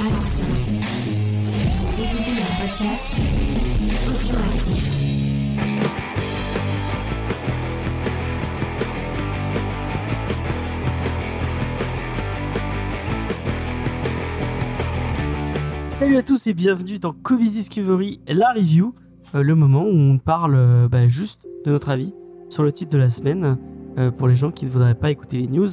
[0.00, 0.54] Attention,
[1.74, 3.10] vous écoutez un podcast
[4.06, 4.84] audioactif.
[15.88, 18.94] Salut à tous et bienvenue dans Comics Discovery, la review,
[19.34, 22.14] euh, le moment où on parle euh, bah, juste de notre avis
[22.50, 23.58] sur le titre de la semaine
[23.98, 25.70] euh, pour les gens qui ne voudraient pas écouter les news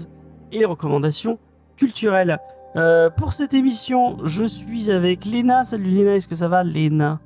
[0.52, 1.38] et les recommandations
[1.78, 2.40] culturelles.
[2.76, 5.64] Euh, pour cette émission, je suis avec Léna.
[5.64, 7.20] Salut Léna, est-ce que ça va Léna?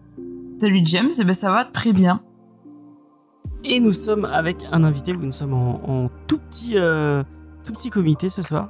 [0.62, 2.22] Salut James, eh ben ça va très bien.
[3.64, 7.24] Et nous sommes avec un invité, nous sommes en, en tout, petit, euh,
[7.64, 8.70] tout petit comité ce soir.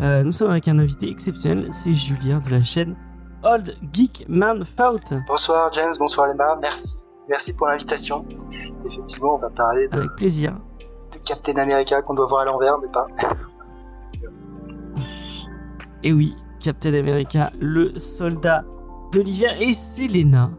[0.00, 2.96] Euh, nous sommes avec un invité exceptionnel, c'est Julien de la chaîne
[3.42, 4.98] Old Geek Man Faut.
[5.28, 7.04] Bonsoir James, bonsoir Lena, merci.
[7.28, 8.24] Merci pour l'invitation.
[8.84, 10.56] Effectivement, on va parler de, Avec plaisir.
[11.12, 13.06] de Captain America qu'on doit voir à l'envers, mais pas.
[16.02, 18.64] Et oui, Captain America, le soldat
[19.12, 19.56] de l'hiver.
[19.60, 20.50] Et c'est Léna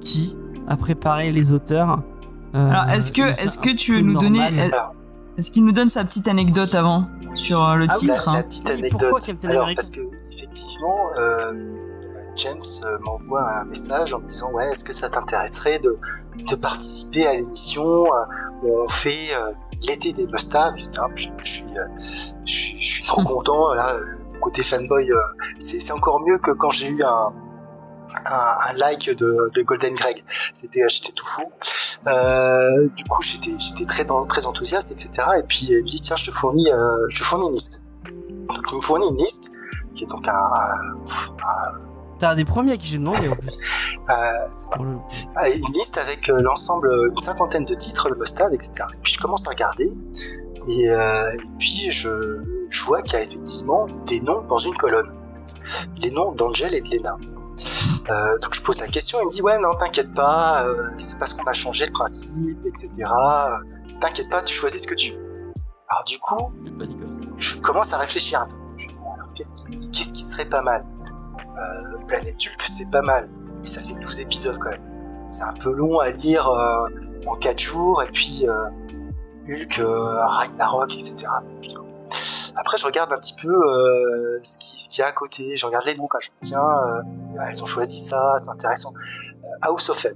[0.00, 0.36] qui
[0.68, 2.02] a préparé les auteurs.
[2.54, 4.42] euh, Alors est-ce que est-ce que tu veux nous donner.
[4.42, 4.94] Alors,
[5.38, 8.32] est-ce qu'il nous donne sa petite anecdote avant sur euh, le Ah oui, la, titre
[8.32, 9.00] la hein petite Oui, anecdote.
[9.00, 10.00] pourquoi Captain Alors, America parce que
[10.34, 11.52] effectivement, euh,
[12.36, 15.96] James m'envoie un message en me disant ouais, est-ce que ça t'intéresserait de,
[16.48, 18.06] de participer à l'émission
[18.62, 19.52] où on fait euh,
[19.88, 21.02] l'été des mustaches, etc.
[21.14, 21.64] Je, je suis,
[22.44, 23.72] je, suis, je suis trop content.
[23.74, 24.04] Là, euh,
[24.40, 25.16] côté fanboy, euh,
[25.58, 27.32] c'est encore mieux que quand j'ai eu un
[28.26, 30.24] un, un like de, de Golden Greg.
[30.52, 31.44] C'était, j'étais tout fou.
[32.08, 35.28] Euh, du coup, j'étais, j'étais très, très enthousiaste, etc.
[35.38, 37.84] Et puis, il me dit, tiens, je te fournis, euh, je te fournis une liste.
[38.52, 39.52] Donc, il me fournit une liste,
[39.94, 41.78] qui est donc un, un-
[42.18, 43.96] T'es un des premiers à qui j'ai demandé en plus.
[44.08, 48.72] le- euh, une liste avec euh, l'ensemble, une cinquantaine de titres, le must-have, etc.
[48.92, 49.90] Et puis, je commence à regarder.
[50.68, 54.74] Et, euh, et puis, je, je vois qu'il y a effectivement des noms dans une
[54.74, 55.12] colonne.
[56.00, 57.16] Les noms d'Angel et de Lena.
[58.08, 61.18] Euh, donc je pose la question, il me dit ouais non t'inquiète pas, euh, c'est
[61.18, 62.90] parce qu'on a changé le principe, etc.
[64.00, 65.52] T'inquiète pas, tu choisis ce que tu veux.
[65.88, 66.52] Alors du coup,
[67.36, 68.56] je commence à réfléchir un peu.
[68.76, 70.86] Je me dis, bon, alors, qu'est-ce qui, qu'est-ce qui serait pas mal?
[71.04, 73.28] Euh, Planète Hulk, c'est pas mal,
[73.58, 75.24] mais ça fait 12 épisodes quand même.
[75.28, 76.48] C'est un peu long à lire
[77.26, 78.46] en 4 jours, et puis
[79.46, 81.26] Hulk, Ragnarok, etc.
[82.12, 82.52] Je.
[82.56, 85.56] Après, je regarde un petit peu euh, ce qui ce qu'il y a à côté.
[85.56, 88.50] Je regarde les noms quand je me dis, tiens, euh, elles ont choisi ça, c'est
[88.50, 88.92] intéressant.
[89.44, 90.14] Euh, House of M.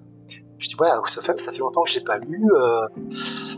[0.59, 2.43] Je dis ouais, House of M, ça fait longtemps que j'ai pas lu.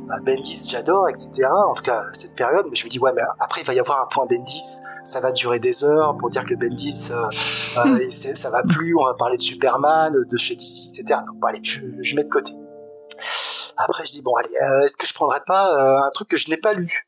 [0.09, 1.47] Bah, Bendis, j'adore, etc.
[1.47, 2.67] En tout cas, cette période.
[2.69, 4.79] Mais je me dis ouais, mais après il va y avoir un point Bendis.
[5.05, 7.11] Ça va durer des heures pour dire que Bendis,
[8.01, 8.97] et c'est- ça va plus.
[8.99, 11.21] On va parler de Superman, de chez DC, etc.
[11.27, 12.53] Donc bon, allez, je, je mets de côté.
[13.79, 16.37] Après, je dis bon, allez, euh, est-ce que je prendrais pas euh, un truc que
[16.37, 17.07] je n'ai pas lu?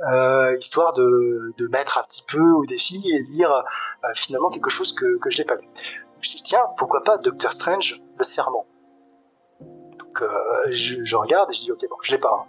[0.00, 4.50] Euh, histoire de, de mettre un petit peu au défi et de lire euh, finalement
[4.50, 5.68] quelque chose que, que je n'ai pas lu.
[6.20, 8.66] Je dis tiens, pourquoi pas Doctor Strange, le serment?
[9.98, 10.28] Donc euh,
[10.70, 12.32] je, je regarde et je dis ok bon, je l'ai pas.
[12.32, 12.46] hein.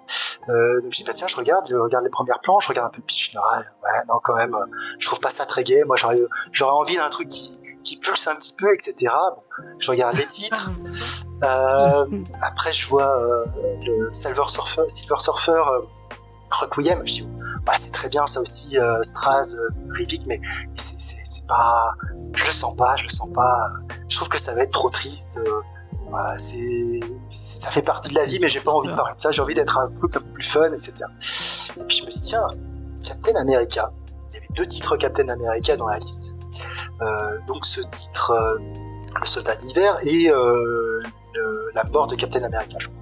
[0.50, 2.88] Euh, donc je dis bah tiens, je regarde, je regarde les premières planches, je regarde
[2.88, 3.72] un peu le pitch général.
[3.84, 4.56] Ouais, non quand même,
[4.98, 5.84] je trouve pas ça très gai.
[5.86, 6.18] Moi j'aurais
[6.52, 9.14] j'aurais envie d'un truc qui, qui pulse un petit peu, etc.
[9.36, 9.44] Bon,
[9.80, 10.70] je regarde les titres.
[11.42, 12.06] Euh,
[12.46, 13.46] après, je vois euh,
[13.86, 15.62] le Silver Surfer, Silver Surfer
[16.52, 17.02] Requiem.
[17.08, 17.30] Je dis,
[17.70, 20.42] bah, c'est très bien ça aussi, euh, Straz, euh, Riddick, mais
[20.74, 21.94] c'est- pas.
[22.36, 23.70] Je le sens pas, je le sens pas.
[24.08, 25.40] Je trouve que ça va être trop triste.
[25.44, 25.62] euh,
[26.12, 27.00] voilà, c'est
[27.30, 29.32] ça fait partie de la vie, mais j'ai pas envie de parler de ça.
[29.32, 30.94] J'ai envie d'être un peu plus fun, etc.
[31.78, 32.46] Et puis je me dis, tiens,
[33.04, 33.92] Captain America.
[34.30, 36.40] Il y avait deux titres Captain America dans la liste.
[37.02, 38.58] Euh, donc ce titre, euh,
[39.20, 41.02] le soldat d'hiver, et euh,
[41.34, 42.78] le- la mort de Captain America.
[42.80, 42.98] je crois.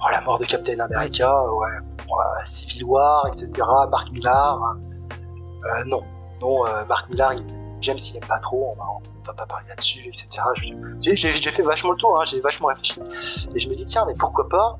[0.00, 1.68] Oh, la mort de Captain America, ouais.
[2.08, 3.50] Ouais, Civil War, etc.
[3.90, 4.76] Mark Millar.
[5.10, 6.02] Euh, non,
[6.40, 7.46] non, euh, Mark Millar, il,
[7.80, 8.72] James, il pas trop.
[8.72, 8.84] On va,
[9.26, 10.28] va pas parler là-dessus, etc.
[11.00, 13.00] J'ai fait vachement le tour, hein, j'ai vachement réfléchi.
[13.54, 14.78] Et je me dis, tiens, mais pourquoi pas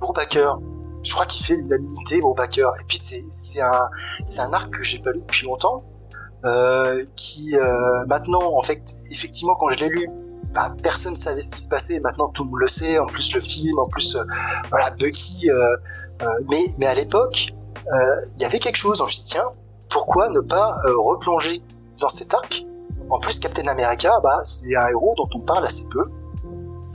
[0.00, 0.58] Brubaker?
[1.02, 2.70] Je crois qu'il fait l'unanimité, Brubaker.
[2.80, 3.88] Et puis c'est un,
[4.38, 5.84] un arc que j'ai pas lu depuis longtemps.
[6.44, 10.10] Euh, qui euh, maintenant, en fait, effectivement, quand je l'ai lu,
[10.56, 12.00] bah, personne savait ce qui se passait.
[12.00, 12.98] Maintenant, tout le monde le sait.
[12.98, 14.24] En plus, le film, en plus, euh,
[14.70, 15.50] voilà, Bucky.
[15.50, 15.76] euh,
[16.22, 17.52] euh, mais, mais à l'époque,
[17.86, 19.00] euh, il y avait quelque chose.
[19.00, 19.44] On se dit, tiens,
[19.90, 21.62] pourquoi ne pas replonger
[22.00, 22.64] dans cet arc?
[23.10, 26.04] En plus, Captain America, bah, c'est un héros dont on parle assez peu.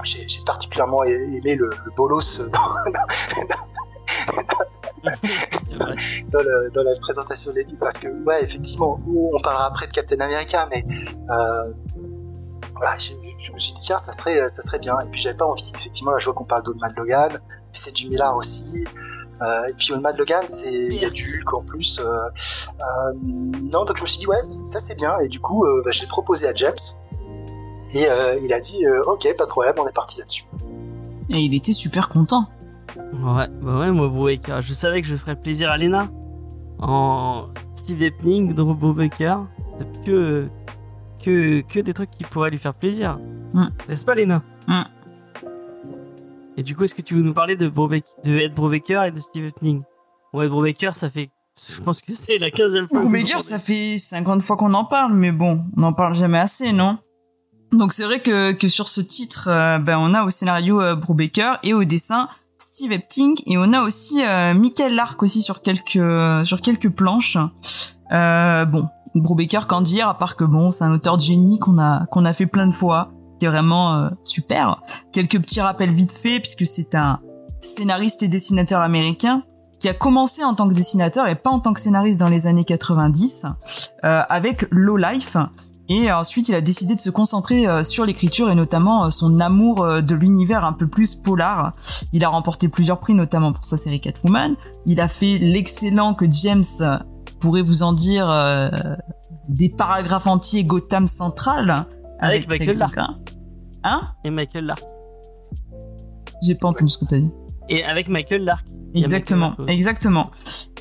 [0.04, 2.60] J'ai j'ai particulièrement aimé le, le bolos dans,
[5.16, 5.94] C'est vrai.
[6.32, 9.92] dans, le- dans la présentation de l'équipe parce que ouais effectivement on parlera après de
[9.92, 10.84] Captain America mais
[11.30, 11.74] euh,
[12.82, 15.38] voilà je, je me suis dit tiens ça serait ça serait bien et puis j'avais
[15.38, 17.40] pas envie effectivement là je vois qu'on parle d'Oldman Logan
[17.72, 18.86] c'est du Millard aussi
[19.42, 22.00] Euh, et puis Old Logan, c'est adulte en plus.
[22.00, 25.18] Euh, euh, non, donc je me suis dit, ouais, ça c'est bien.
[25.18, 26.76] Et du coup, euh, bah, j'ai proposé à James.
[27.96, 30.44] Et euh, il a dit, euh, ok, pas de problème, on est parti là-dessus.
[31.32, 32.46] Et il était super content.
[33.14, 36.08] Ouais, bah ouais, moi, Brubaker, je savais que je ferais plaisir à Lena.
[36.78, 39.38] En Steve Epning, Drew Brubaker,
[39.80, 40.50] t'as que,
[41.24, 43.20] que, que des trucs qui pourraient lui faire plaisir.
[43.54, 43.68] Mm.
[43.90, 44.84] N'est-ce pas, Lena Mm.
[46.58, 49.12] Et du coup, est-ce que tu veux nous parler de, Brubaker, de Ed Brubaker et
[49.12, 49.82] de Steve Epning
[50.34, 51.30] Ouais, Ed Brubaker, ça fait.
[51.58, 53.02] Je pense que c'est la 15e fois.
[53.02, 56.72] Brubaker, ça fait 50 fois qu'on en parle, mais bon, on n'en parle jamais assez,
[56.72, 56.98] non?
[57.72, 60.96] Donc c'est vrai que, que sur ce titre, euh, ben, on a au scénario euh,
[60.96, 62.28] Brubaker et au dessin
[62.58, 67.38] Steve Epting, et on a aussi euh, Michael Lark aussi sur quelques, sur quelques planches.
[68.12, 71.80] Euh, bon, Brubaker, qu'en dire, à part que bon, c'est un auteur de génie qu'on
[71.80, 74.82] a, qu'on a fait plein de fois, qui est vraiment euh, super.
[75.12, 77.20] Quelques petits rappels vite fait, puisque c'est un
[77.60, 79.44] scénariste et dessinateur américain
[79.80, 82.46] qui a commencé en tant que dessinateur et pas en tant que scénariste dans les
[82.46, 83.48] années 90
[84.04, 85.38] euh, avec Low Life
[85.94, 89.42] et ensuite il a décidé de se concentrer euh, sur l'écriture et notamment euh, son
[89.42, 91.74] amour euh, de l'univers un peu plus polar.
[92.14, 94.56] Il a remporté plusieurs prix notamment pour sa série Catwoman.
[94.86, 96.64] Il a fait l'excellent que James
[97.42, 98.70] pourrait vous en dire euh,
[99.50, 101.86] des paragraphes entiers Gotham Central
[102.20, 102.98] Avec Michael Lark.
[103.84, 104.84] Hein Et Michael Lark.
[106.44, 107.32] J'ai pas entendu ce que t'as dit.
[107.70, 108.66] Et avec Michael Lark.
[108.94, 109.74] Exactement, Michael Lark, ouais.
[109.76, 110.32] exactement.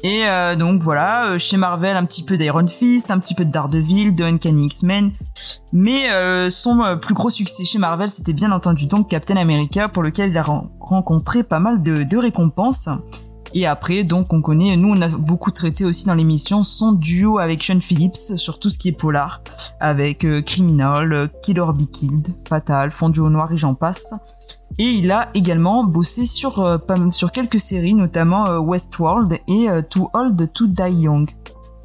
[0.02, 3.44] Et euh, donc voilà, euh, chez Marvel, un petit peu d'Iron Fist, un petit peu
[3.44, 5.12] de Daredevil, de Uncanny X-Men.
[5.72, 10.02] Mais euh, son plus gros succès chez Marvel, c'était bien entendu donc Captain America, pour
[10.02, 12.88] lequel il a ren- rencontré pas mal de, de récompenses.
[13.52, 17.38] Et après, donc, on connaît, nous, on a beaucoup traité aussi dans l'émission son duo
[17.38, 19.42] avec Sean Phillips sur tout ce qui est polar,
[19.80, 24.14] avec euh, Criminal, euh, Killer Be Killed, Fatal, Fondu au Noir et j'en passe.
[24.78, 26.78] Et il a également bossé sur, euh,
[27.10, 31.28] sur quelques séries, notamment Westworld et Too Old to Die Young.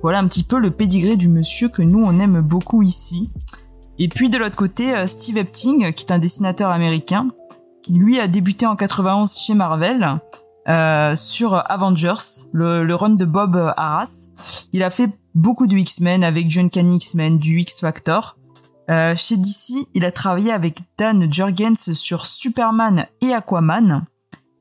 [0.03, 3.33] Voilà un petit peu le pédigré du monsieur que nous on aime beaucoup ici.
[3.97, 7.29] Et puis de l'autre côté, Steve Epting, qui est un dessinateur américain,
[7.81, 10.19] qui lui a débuté en 91 chez Marvel
[10.67, 14.29] euh, sur Avengers, le, le run de Bob Arras.
[14.73, 18.38] Il a fait beaucoup de X-Men avec du Uncanny X-Men, du X-Factor.
[18.89, 24.06] Euh, chez DC, il a travaillé avec Dan Jurgens sur Superman et Aquaman.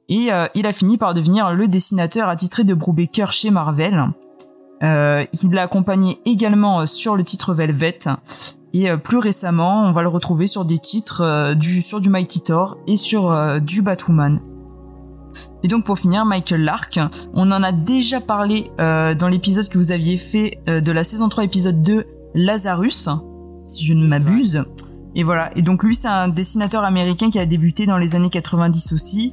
[0.09, 4.11] Et euh, il a fini par devenir le dessinateur attitré de Brubaker chez Marvel.
[4.83, 7.99] Euh, il l'a accompagné également sur le titre Velvet.
[8.75, 12.11] Et euh, plus récemment, on va le retrouver sur des titres euh, du, sur du
[12.11, 14.41] Mighty Thor et sur euh, du Batwoman.
[15.63, 16.99] Et donc pour finir, Michael Lark,
[17.33, 21.05] on en a déjà parlé euh, dans l'épisode que vous aviez fait euh, de la
[21.05, 22.05] saison 3 épisode 2
[22.35, 23.09] Lazarus,
[23.67, 24.65] si je ne m'abuse.
[25.15, 28.31] Et voilà, et donc lui c'est un dessinateur américain qui a débuté dans les années
[28.31, 29.33] 90 aussi.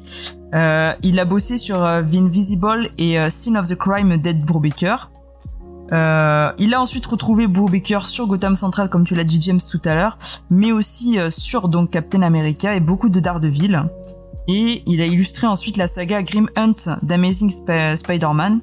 [0.54, 5.10] Euh, il a bossé sur The Invisible et Scene of the Crime d'Ed Brubaker.
[5.92, 9.82] Euh, il a ensuite retrouvé Brubaker sur Gotham Central comme tu l'as dit James tout
[9.84, 10.18] à l'heure,
[10.50, 13.84] mais aussi euh, sur donc Captain America et beaucoup de Daredevil.
[14.48, 18.62] Et il a illustré ensuite la saga Grim Hunt d'Amazing Sp- Spider-Man.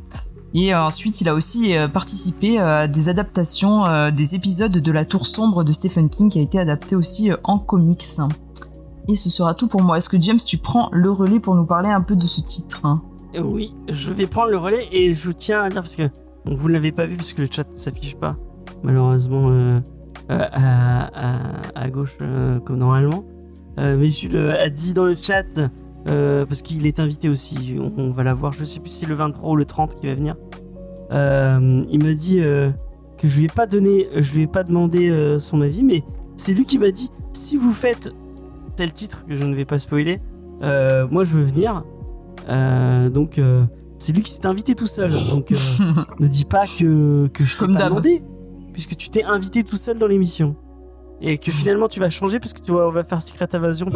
[0.54, 4.92] Et euh, ensuite, il a aussi euh, participé euh, à des adaptations des épisodes de
[4.92, 8.04] La Tour Sombre de Stephen King qui a été adapté aussi en comics.
[9.08, 9.98] Et ce sera tout pour moi.
[9.98, 12.80] Est-ce que James, tu prends le relais pour nous parler un peu de ce titre
[12.84, 13.02] hein?
[13.38, 16.08] Oui, je vais prendre le relais et je tiens à dire parce que
[16.46, 18.36] vous ne l'avez pas vu parce que le chat ne s'affiche pas
[18.82, 19.80] malheureusement
[20.30, 22.16] à, gauche
[22.64, 23.24] comme normalement.
[23.78, 25.44] Euh, mais Jules euh, a dit dans le chat
[26.06, 27.76] euh, parce qu'il est invité aussi.
[27.78, 28.52] On, on va la voir.
[28.52, 30.36] Je sais plus si c'est le 23 ou le 30 qui va venir.
[31.10, 35.62] Il m'a dit que je lui ai pas donné, je lui ai pas demandé son
[35.62, 36.04] avis, mais
[36.36, 38.12] c'est lui qui m'a dit si vous faites
[38.76, 40.18] tel titre que je ne vais pas spoiler,
[40.60, 41.82] moi je veux venir.
[43.10, 43.40] Donc
[43.98, 45.10] c'est lui qui s'est invité tout seul.
[45.30, 45.56] Donc euh,
[46.20, 48.22] ne dis pas que, que je t'ai pas demandé,
[48.72, 50.56] puisque tu t'es invité tout seul dans l'émission.
[51.20, 53.86] Et que finalement tu vas changer parce que tu vas, on va faire Secret Invasion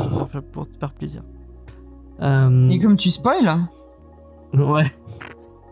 [0.52, 1.22] pour, te faire plaisir.
[2.20, 3.58] Euh, Et comme tu spoil,
[4.54, 4.92] Ouais.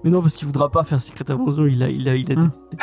[0.02, 2.37] Mais non, parce qu'il voudra pas faire Secret Invasion, il a, il a, il a
[2.37, 2.50] Hum.
[2.71, 2.76] détesté.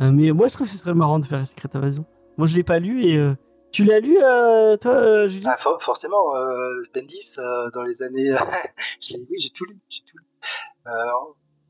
[0.00, 2.04] Euh, mais moi je trouve que ce serait marrant de faire Secret Invasion.
[2.38, 3.16] Moi je l'ai pas lu et.
[3.16, 3.34] euh,
[3.72, 5.46] Tu l'as lu, euh, toi, euh, Julie?
[5.48, 8.30] Ah, for- forcément, euh, Bendis, euh, dans les années...
[9.00, 10.24] je l'ai- oui, j'ai tout lu, j'ai tout lu.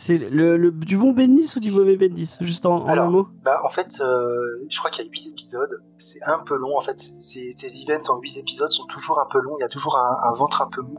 [0.02, 2.38] C'est le, le- du bon Bendis ou du mauvais Bendis?
[2.40, 5.10] Juste en, en Alors, un mot Bah, en fait, euh, je crois qu'il y a
[5.10, 5.82] 8 épisodes.
[5.98, 6.74] C'est un peu long.
[6.74, 9.56] En fait, ces, ces events en 8 épisodes sont toujours un peu longs.
[9.58, 10.94] Il y a toujours un, un ventre un peu mou.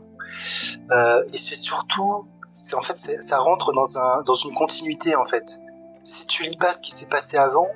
[0.92, 5.24] Euh, et c'est surtout, c'est en fait, ça rentre dans un, dans une continuité en
[5.24, 5.58] fait.
[6.04, 7.66] Si tu lis pas ce qui s'est passé avant,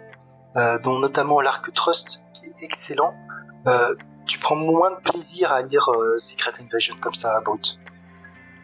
[0.57, 3.13] euh, dont notamment l'arc Trust, qui est excellent,
[3.67, 3.95] euh,
[4.27, 7.79] tu prends moins de plaisir à lire euh, Secret Invasion comme ça, brut.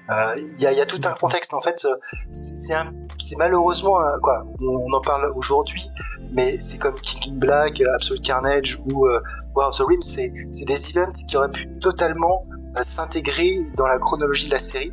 [0.09, 1.87] Il y, a, y, a, tout un contexte en fait.
[2.32, 4.44] C'est malheureusement quoi.
[4.61, 5.88] On, en parle aujourd'hui,
[6.32, 9.09] mais c'est comme King in Black, Absolute Carnage ou
[9.54, 10.02] War of the Rim.
[10.02, 10.32] C'est
[10.64, 12.44] des events qui auraient pu totalement
[12.80, 14.92] s'intégrer dans la chronologie de la série.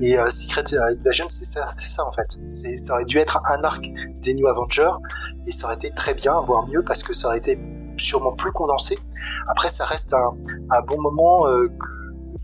[0.00, 1.66] Et euh, Secret Invasion, c'est ça,
[2.04, 2.38] en fait.
[2.48, 3.84] Ça aurait dû être un arc
[4.22, 4.92] des New Avengers
[5.46, 7.60] et ça aurait été très bien, voire mieux, parce que ça aurait été
[7.96, 8.98] sûrement plus condensé.
[9.46, 10.32] Après, ça reste un,
[10.86, 11.68] bon moment euh,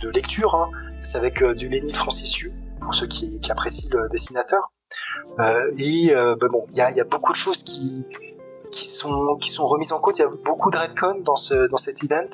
[0.00, 0.54] de lecture.
[0.54, 0.70] Hein.
[1.06, 4.72] C'est avec euh, du Lenny Francissiu pour ceux qui, qui, apprécient le dessinateur.
[5.38, 8.04] Euh, et ben bon, il y a, y a, beaucoup de choses qui
[8.70, 10.18] qui sont qui sont remises en cause.
[10.18, 12.30] Il y a beaucoup de redcon dans ce dans cet event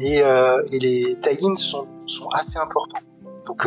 [0.00, 3.00] et, et les tie-ins sont sont assez importants.
[3.46, 3.66] Donc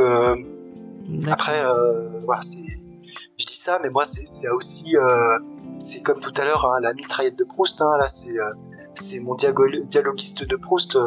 [1.27, 5.38] après, euh, voilà, je dis ça, mais moi, c'est aussi, euh,
[5.80, 7.82] c'est comme tout à l'heure, hein, la mitraillette de Proust.
[7.82, 8.51] Hein, là, c'est, euh,
[8.96, 10.98] c'est mon dialoguiste de Proust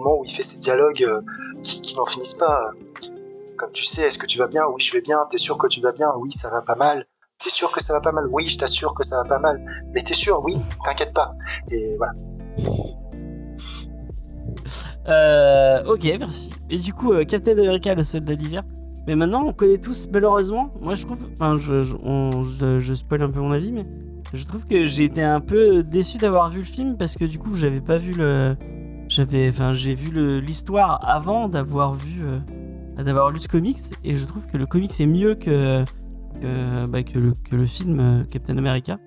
[0.00, 1.06] moment où il fait ses dialogues
[1.62, 2.70] qui, qui n'en finissent pas.
[3.56, 4.62] Comme tu sais, est-ce que tu vas bien?
[4.72, 5.18] Oui, je vais bien.
[5.30, 6.12] T'es sûr que tu vas bien?
[6.18, 7.06] Oui, ça va pas mal.
[7.38, 8.26] T'es sûr que ça va pas mal?
[8.30, 9.60] Oui, je t'assure que ça va pas mal.
[9.94, 10.42] Mais t'es sûr?
[10.44, 11.32] Oui, t'inquiète pas.
[11.70, 12.12] Et voilà.
[15.08, 16.50] Euh, ok, merci.
[16.70, 18.62] Et du coup, Captain America, le soldat d'hiver,
[19.06, 23.30] mais maintenant, on connaît tous, malheureusement, moi je trouve, enfin, je, je, je, spoil un
[23.30, 23.86] peu mon avis, mais
[24.32, 27.38] je trouve que j'ai été un peu déçu d'avoir vu le film parce que du
[27.38, 28.56] coup, j'avais pas vu le.
[29.08, 34.26] J'avais, enfin, j'ai vu l'histoire avant d'avoir vu, euh, d'avoir lu ce comics, et je
[34.26, 35.84] trouve que le comics est mieux que,
[36.40, 36.98] que, bah,
[37.52, 38.98] le, film euh, Captain America.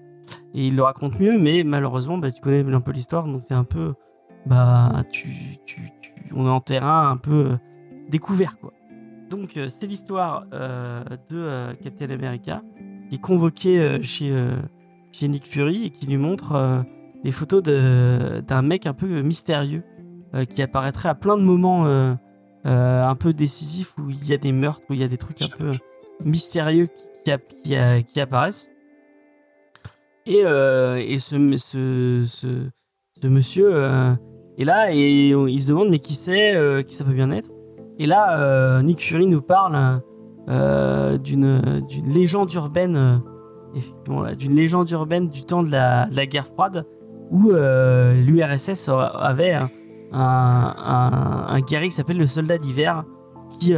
[0.53, 3.53] Et il le raconte mieux, mais malheureusement, bah, tu connais un peu l'histoire, donc c'est
[3.53, 3.93] un peu.
[4.45, 5.27] Bah, tu,
[5.65, 5.81] tu,
[6.33, 7.57] on est en terrain un peu euh,
[8.07, 8.71] découvert, quoi.
[9.29, 12.63] Donc, c'est l'histoire de Captain America
[13.09, 14.33] qui est convoqué chez,
[15.11, 16.83] chez Nick Fury et qui lui montre
[17.23, 19.83] des photos d'un mec un peu mystérieux
[20.49, 21.85] qui apparaîtrait à plein de moments
[22.65, 25.41] un peu décisifs où il y a des meurtres, où il y a des trucs
[25.41, 25.71] un peu
[26.23, 26.87] mystérieux
[27.23, 27.33] qui,
[28.03, 28.69] qui, apparaissent.
[30.25, 32.25] Et, et ce, ce,
[33.21, 33.71] ce, monsieur
[34.57, 37.49] est là et il se demande mais qui c'est, qui ça peut bien être?
[37.99, 40.01] Et là, euh, Nick Fury nous parle
[40.47, 41.61] euh, d'une
[42.07, 43.21] légende urbaine,
[44.07, 46.87] euh, d'une légende urbaine du temps de la, guerre froide,
[47.31, 49.57] où l'URSS avait
[50.11, 53.03] un, guerrier qui s'appelle le soldat d'hiver,
[53.59, 53.73] qui,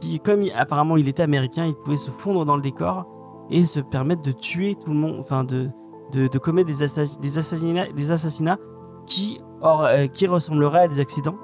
[0.00, 3.06] qui, comme apparemment il était américain, il pouvait se fondre dans le décor
[3.50, 5.68] et se permettre de tuer tout le monde, enfin de,
[6.12, 6.86] de, commettre des,
[7.20, 8.58] des, assassinats, des assassinats
[9.06, 11.36] qui, or, qui ressembleraient à des accidents.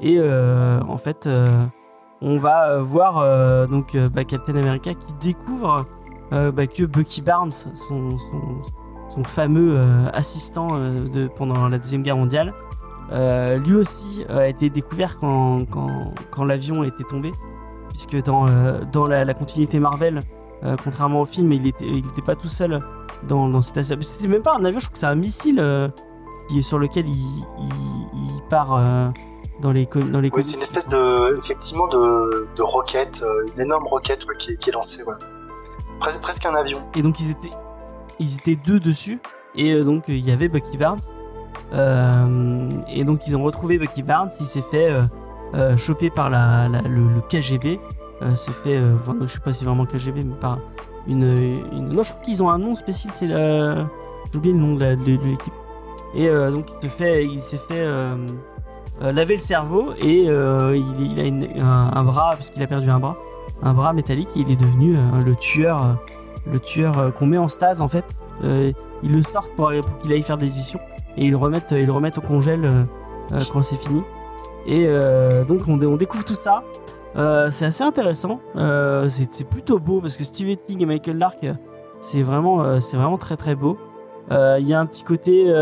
[0.00, 1.64] Et euh, en fait, euh,
[2.20, 5.86] on va euh, voir donc bah, Captain America qui découvre
[6.30, 8.16] bah, que Bucky Barnes, son,
[9.24, 9.78] fameux
[10.12, 12.54] assistant de, pendant la Deuxième Guerre mondiale,
[13.10, 17.32] lui aussi a été découvert quand, quand, quand l'avion était tombé.
[17.90, 18.46] Puisque dans,
[18.92, 20.22] dans la, continuité Marvel,
[20.84, 22.82] contrairement au film, il était, il était pas tout seul
[23.26, 23.98] dans, dans cet avion.
[24.02, 25.90] C'était même pas un avion, je crois que c'est un missile
[26.48, 29.12] qui, sur lequel il, il part
[29.60, 33.62] dans les dans les oui, c'est une espèce de effectivement de, de roquette, euh, une
[33.62, 35.14] énorme roquette qui, est, lancée, ouais.
[36.22, 36.78] presque un avion.
[36.94, 37.50] Et donc ils étaient
[38.18, 39.20] ils étaient deux dessus.
[39.54, 41.00] Et euh, donc il y avait Bucky Barnes.
[41.74, 44.90] Euh, et donc ils ont retrouvé Bucky Barnes, il s'est fait
[45.76, 47.78] choper par la, le, KGB,
[48.34, 50.58] se fait enfin je sais pas si vraiment KGB mais par
[51.06, 53.86] une, non je crois qu'ils ont un nom spécial c'est la
[54.32, 55.52] j'ai oublié le nom de l'équipe.
[56.14, 57.84] Et donc il fait il s'est fait
[59.00, 63.16] euh, laver le cerveau et euh, il, a un, bras, puisqu'il a perdu un bras,
[63.62, 64.30] un bras métallique.
[64.34, 65.98] Et il est devenu euh, le tueur,
[66.50, 68.04] le tueur qu'on met en stase en fait.
[68.42, 70.80] ils le sortent pour, qu'il aille faire des visions
[71.16, 72.86] et ils le remettent, ils le remettent au congèle
[73.52, 74.02] quand c'est fini.
[74.66, 74.86] Et
[75.46, 76.64] donc on, découvre tout ça.
[77.50, 78.40] c'est assez intéressant.
[79.08, 81.46] c'est plutôt beau parce que Steve Etting et Michael Lark,
[82.00, 83.78] c'est vraiment, c'est vraiment très très beau.
[84.30, 85.52] Il y a un petit côté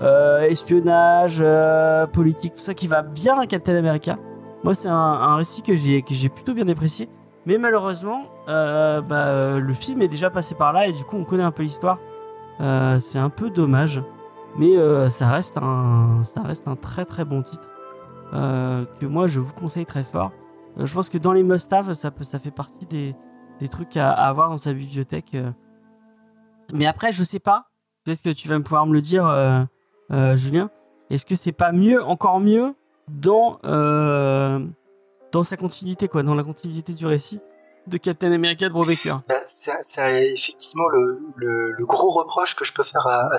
[0.00, 4.16] euh, espionnage, euh, politique, tout ça qui va bien à Captain America.
[4.62, 7.08] Moi, c'est un, récit que j'ai plutôt bien apprécié.
[7.46, 11.24] Mais malheureusement, euh, bah, le film est déjà passé par là et du coup, on
[11.24, 11.98] connaît un peu l'histoire.
[12.58, 14.02] c'est un peu dommage,
[14.56, 14.74] mais
[15.10, 17.68] ça reste un ça reste un très très bon titre
[18.32, 20.32] que moi je vous conseille très fort.
[20.76, 23.14] je pense que dans les must-have, ça ça fait partie des,
[23.68, 25.36] trucs à, avoir dans sa bibliothèque.
[26.72, 27.66] Mais après, je sais pas.
[28.04, 29.26] Peut-être que tu vas pouvoir me le dire
[30.10, 30.70] euh, Julien.
[31.10, 32.74] Est-ce que c'est pas mieux, encore mieux,
[33.08, 34.64] dans euh,
[35.32, 37.40] dans sa continuité, quoi, dans la continuité du récit?
[37.88, 38.74] De Captain America de
[39.28, 43.36] bah, C'est effectivement le, le, gros reproche que je peux faire à, à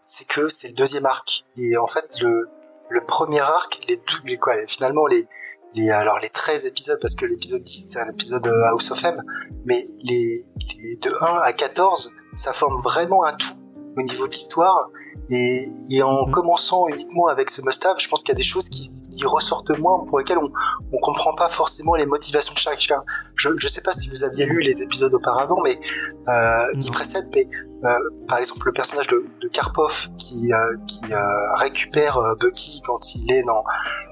[0.00, 1.44] c'est que c'est le deuxième arc.
[1.56, 2.48] Et en fait, le,
[2.88, 5.26] le premier arc, les, les quoi, finalement les
[5.74, 9.04] les, alors les 13 épisodes, parce que l'épisode 10 c'est un épisode euh, House of
[9.04, 9.22] M,
[9.64, 10.42] mais les,
[10.78, 13.57] les de 1 à 14, ça forme vraiment un tout
[13.98, 14.90] au niveau de l'histoire.
[15.30, 16.32] Et, et, en Mhm.
[16.32, 19.76] commençant uniquement avec ce must-have, je pense qu'il y a des choses qui, qui ressortent
[19.78, 20.50] moins, pour lesquelles on,
[20.92, 23.02] on comprend pas forcément les motivations de chacun.
[23.36, 25.78] Je, je sais pas si vous aviez lu les épisodes auparavant, mais
[26.28, 26.94] euh, qui Non.
[26.94, 27.46] précèdent, mais
[27.84, 27.90] euh,
[28.26, 31.00] par exemple le personnage de, de Karpov qui, euh, qui
[31.58, 33.64] récupère Bucky quand il est dans.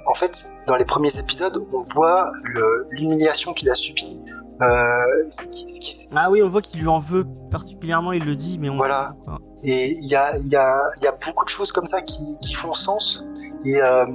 [0.08, 2.30] En fait, dans les premiers épisodes, on voit
[2.90, 4.20] l'humiliation qu'il a subie.
[4.62, 4.66] Euh,
[5.26, 8.34] ce qui, ce qui- Ah oui, on voit qu'il lui en veut particulièrement, il le
[8.34, 9.14] dit, mais on Voilà.
[9.64, 12.00] Et il y a, il y, a, il y a beaucoup de choses comme ça
[12.02, 13.24] qui, qui font sens.
[13.64, 14.06] Et, euh,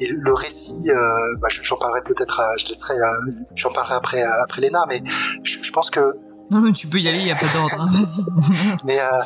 [0.00, 4.22] et le récit, euh, bah, je- j'en parlerai peut-être, je laisserai, euh, j'en parlerai après,
[4.22, 5.02] après Léna, mais
[5.42, 6.14] je, je pense que,
[6.50, 8.76] Non, mais tu peux y aller, il y a pas d'ordre, hein, vas-y.
[8.84, 9.18] mais euh,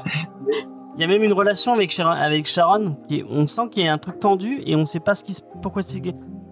[0.96, 3.84] Il y a même une relation avec Sharon, avec Sharon qui est- on sent qu'il
[3.84, 6.00] y a un truc tendu et on sait pas ce qui se, pourquoi c'est.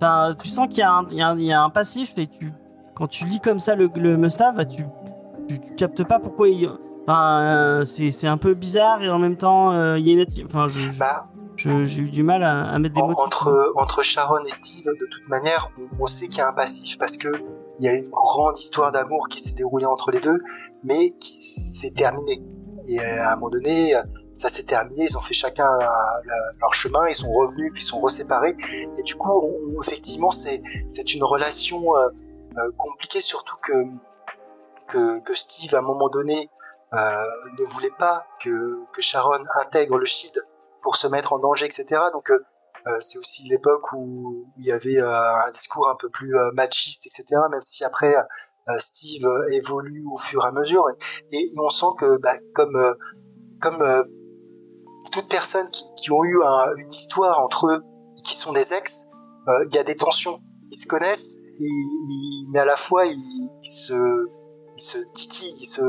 [0.01, 1.71] Enfin, tu sens qu'il y, a un- il y a un- il y a un
[1.71, 2.53] passif et tu,
[2.97, 4.83] quand tu lis comme ça le, le must-have, bah, tu,
[5.49, 6.69] tu, tu captes pas pourquoi il.
[7.07, 10.47] Enfin, euh, c'est un peu bizarre et en même temps, euh, il y a une.
[10.47, 11.25] Enfin, je- je- bah,
[11.57, 13.15] j'ai eu du mal à, à mettre des en- mots.
[13.25, 16.53] entre, entre Sharon et Steve, de toute manière, on, on sait qu'il y a un
[16.53, 17.29] passif parce que
[17.79, 20.39] il y a une grande histoire d'amour qui s'est déroulée entre les deux,
[20.83, 22.43] mais qui s'est terminée.
[22.89, 23.93] Et euh, à un moment donné,
[24.33, 27.87] ça s'est terminé, ils ont fait chacun le- leur chemin, ils sont revenus, puis ils
[27.87, 28.57] sont reséparés.
[28.99, 31.83] Et du coup, on- effectivement, c'est c'est une relation
[32.59, 33.57] euh, compliquée, surtout
[34.89, 36.49] que, que Steve, à un moment donné,
[36.95, 37.25] euh,
[37.59, 40.35] ne voulait pas que que Sharon intègre le Shield
[40.81, 42.01] pour se mettre en danger, etc.
[42.13, 42.39] Donc euh,
[43.01, 47.25] c'est aussi l'époque où il y avait un discours un peu plus machiste, etc.
[47.51, 48.15] Même si après
[48.79, 50.85] Steve évolue au fur et à mesure,
[51.33, 52.79] et, on sent que bah, comme
[53.61, 54.05] comme
[55.11, 57.83] toutes personnes qui, qui ont eu un- une histoire entre eux,
[58.25, 59.11] qui sont des ex,
[59.49, 60.39] il y a des tensions.
[60.71, 64.27] Ils se connaissent, et, ils- mais à la fois ils, ils se
[64.79, 65.81] ils se titillent, ils se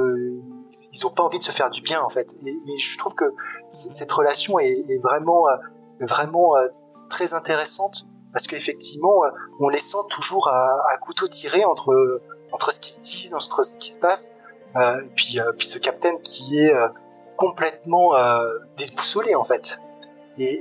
[0.93, 2.27] ils ont pas envie de se faire du bien en fait.
[2.46, 3.25] Et, et je trouve que
[3.69, 5.55] cette relation est, est vraiment euh,
[6.01, 6.67] vraiment euh,
[7.10, 12.22] très intéressante parce qu'effectivement euh, on les sent toujours à, à couteau tiré entre
[12.53, 14.37] entre ce qui se disent, entre ce qui se passe,
[14.75, 16.87] euh, et puis euh, puis ce capitaine qui est euh,
[17.35, 18.11] complètement
[18.77, 19.79] déboussolé en fait.
[20.40, 20.59] Et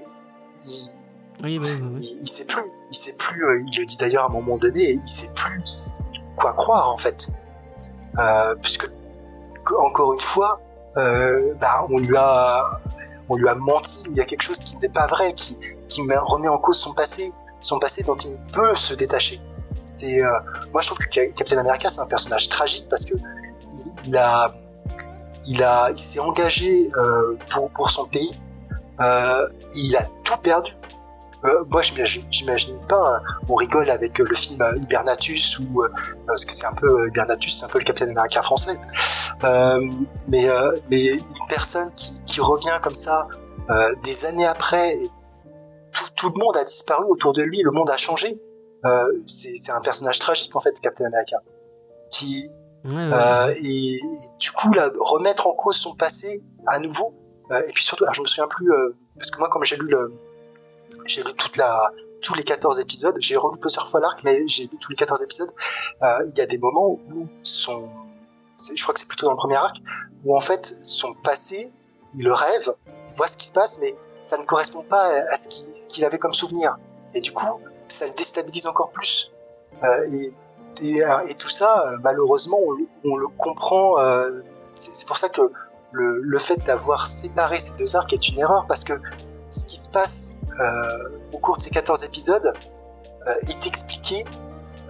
[0.67, 0.91] il,
[1.45, 1.69] oui, oui.
[1.95, 3.45] il, il sait plus, il sait plus.
[3.45, 5.95] euh, il le dit d'ailleurs à un moment donné, il sait plus
[6.37, 7.29] quoi croire en fait,
[8.19, 8.91] euh, puisque
[9.85, 10.61] encore une fois,
[10.97, 12.71] euh, bah, on lui a,
[13.29, 14.05] on lui a menti.
[14.11, 16.79] Il y a quelque chose qui n'est pas vrai, qui, qui met- remet en cause
[16.79, 19.41] son passé, son passé dont il peut se détacher.
[19.85, 20.21] C'est,
[20.73, 24.17] moi je trouve que Ca- Captain America c'est un personnage tragique parce que il, il
[24.17, 24.55] a,
[25.49, 26.89] il a, il s'est engagé
[27.51, 28.41] pour pour son pays.
[29.01, 30.73] Et il a tout perdu.
[31.45, 33.17] Euh, moi, j'imagine, pas.
[33.17, 33.19] euh,
[33.49, 35.89] On rigole avec euh, le film euh, Hibernatus ou euh,
[36.27, 38.79] parce que c'est un peu Hibernatus, c'est un peu le Capitaine Américain français.
[40.29, 40.47] Mais
[40.91, 43.29] mais une personne qui, qui revient comme ça
[44.03, 44.97] des années après,
[45.93, 48.41] tout, tout le monde a disparu autour de lui, le monde a changé.
[49.27, 51.37] C'est, un personnage tragique en fait, Captain America,
[52.11, 52.49] qui
[52.85, 53.53] Ouais, ouais, ouais.
[53.65, 54.01] et, et
[54.39, 57.17] du coup là remettre en cause son passé à nouveau
[57.51, 58.71] et puis surtout alors je me souviens plus
[59.19, 60.13] parce que moi comme j'ai lu le
[61.09, 61.61] j'ai lu toute
[62.23, 63.17] tous les 14 épisodes.
[63.21, 65.51] J'ai relu plusieurs fois l'arc mais j'ai lu tous les 14 épisodes.
[66.03, 67.89] Euh, il y a des moments où son
[68.75, 69.77] je crois que c'est plutôt dans le premier arc
[70.25, 71.71] où en fait son passé
[72.17, 72.73] il le rêve
[73.15, 76.33] voit ce qui se passe mais ça ne correspond pas à ce qu'il avait comme
[76.35, 76.77] souvenir.
[77.15, 79.33] Et du coup ça le déstabilise encore plus.
[79.85, 79.87] Euh,
[80.83, 82.59] euh, et tout ça, malheureusement,
[83.05, 83.97] on, le- comprend.
[84.75, 85.43] c'est c'est pour ça que
[85.93, 88.93] le, le fait d'avoir séparé ces deux arcs est une erreur, parce que
[89.61, 92.53] ce qui se passe euh, au cours de ces 14 épisodes
[93.27, 94.25] euh, est expliqué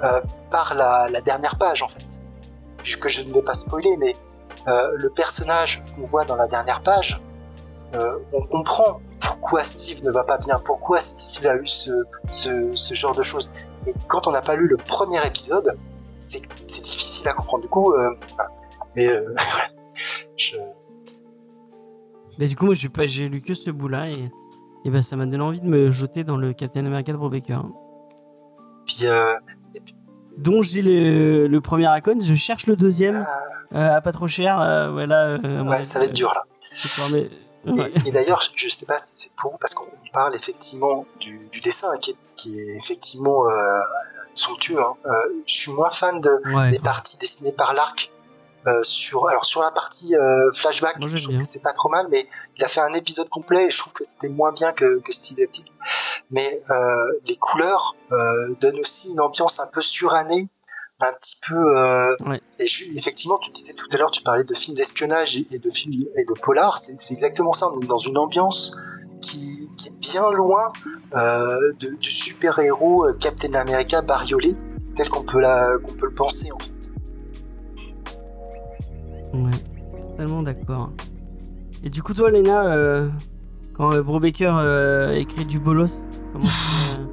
[0.03, 2.23] euh, par la, dernière page, en fait.
[3.01, 4.15] Que je ne vais pas spoiler, mais
[4.69, 7.21] euh, le personnage qu'on voit dans la dernière page,
[7.95, 13.15] euh, on comprend pourquoi Steve ne va pas bien, pourquoi Steve a eu ce, genre
[13.15, 13.53] de choses.
[13.87, 15.77] Et quand on n'a pas lu le premier épisode,
[16.21, 17.63] c'est difficile à comprendre.
[17.63, 18.11] Du coup, euh,
[18.95, 19.35] mais euh,
[22.39, 24.09] Mais du coup, moi, j'ai lu que ce bout-là
[24.87, 27.33] et ben, ça m'a donné envie de me jeter dans le Captain America de Bob
[27.33, 27.59] Baker.
[28.87, 29.35] puis euh,
[30.39, 33.27] Dont j'ai le, le premier Acon, je cherche le deuxième
[33.75, 34.57] euh, à pas trop cher.
[34.93, 35.39] voilà.
[35.45, 36.45] euh, ouais, ça va être dur là.
[37.13, 37.29] mais-
[37.69, 37.91] Et, ouais.
[38.07, 41.59] et d'ailleurs, je- sais pas si c'est pour vous parce qu'on parle effectivement du, du
[41.61, 43.43] dessin hein, qui, est, qui est effectivement
[44.35, 44.79] somptueux.
[44.81, 44.95] Hein.
[45.49, 46.71] Je suis moins fan de, Ouais.
[46.71, 48.13] des parties dessinées par l'arc
[48.67, 51.43] euh, sur alors sur la partie euh, flashback, Moi, je trouve bien.
[51.43, 52.27] que c'est pas trop mal, mais
[52.59, 55.13] il a fait un épisode complet et je trouve que c'était moins bien que, que
[55.13, 55.65] Steve Epting.
[56.31, 57.95] Mais euh, les couleurs
[58.61, 60.49] donnent aussi une ambiance un peu surannée,
[61.01, 62.17] un petit peu.
[62.29, 62.41] Ouais.
[62.59, 65.59] Et je- effectivement, tu disais tout à l'heure, tu parlais de films d'espionnage et, et
[65.61, 66.79] de films et de polar.
[66.79, 67.69] C'est exactement ça.
[67.73, 68.75] On est dans une ambiance
[69.21, 70.73] qui, qui est bien loin
[71.13, 74.55] de, du super héros Captain America bariolé
[74.97, 76.91] tel qu'on peut la qu'on peut le penser en fait.
[79.45, 79.53] Ouais,
[80.11, 80.93] totalement d'accord.
[81.85, 83.09] Et du coup, toi, Léna, euh,
[83.75, 87.05] quand euh, Brubaker euh, écrit du bolos, comment tu, euh,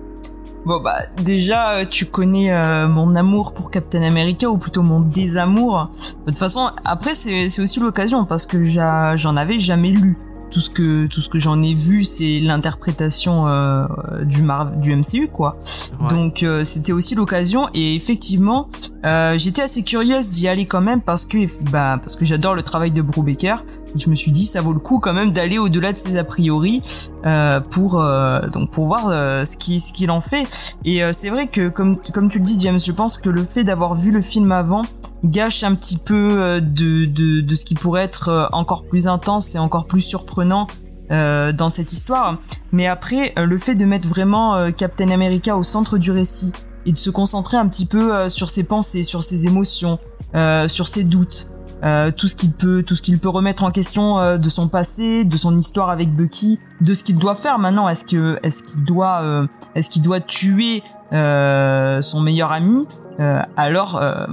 [0.66, 5.92] Bon bah déjà tu connais euh, mon amour pour Captain America ou plutôt mon désamour.
[6.26, 10.18] De toute façon après c'est c'est aussi l'occasion parce que j'en avais jamais lu.
[10.54, 13.88] Tout ce que tout ce que j'en ai vu c'est l'interprétation euh,
[14.24, 15.58] du Mar du MCU quoi.
[16.00, 16.10] ouais.
[16.10, 18.70] Donc euh, c'était aussi l'occasion et effectivement
[19.04, 21.40] euh, j'étais assez curieuse d'y aller quand même parce que
[21.72, 23.66] bah parce que j'adore le travail de Brubaker.
[23.96, 26.18] Et je me suis dit ça vaut le coup quand même d'aller au-delà de ses
[26.18, 26.82] a priori
[27.26, 30.48] euh, pour euh, donc pour voir euh, ce qui ce qu'il en fait.
[30.86, 33.44] Et euh, c'est vrai que comme comme tu le dis James, je pense que le
[33.44, 34.84] fait d'avoir vu le film avant
[35.24, 39.08] gâche un petit peu euh, de, de de ce qui pourrait être euh, encore plus
[39.08, 40.68] intense et encore plus surprenant
[41.12, 42.40] euh, dans cette histoire.
[42.72, 46.52] Mais après, euh, le fait de mettre vraiment Captain America au centre du récit
[46.86, 50.00] et de se concentrer un petit peu sur ses pensées, sur ses émotions,
[50.36, 51.52] euh, sur ses doutes,
[51.84, 55.24] euh, tout ce qu'il peut, tout ce qu'il peut remettre en question de son passé,
[55.24, 57.88] de son histoire avec Bucky, de ce qu'il doit faire maintenant.
[57.88, 62.86] Est-ce que, est-ce qu'il doit, est-ce qu'il doit tuer son meilleur ami?
[63.20, 64.26] Euh, alors, euh,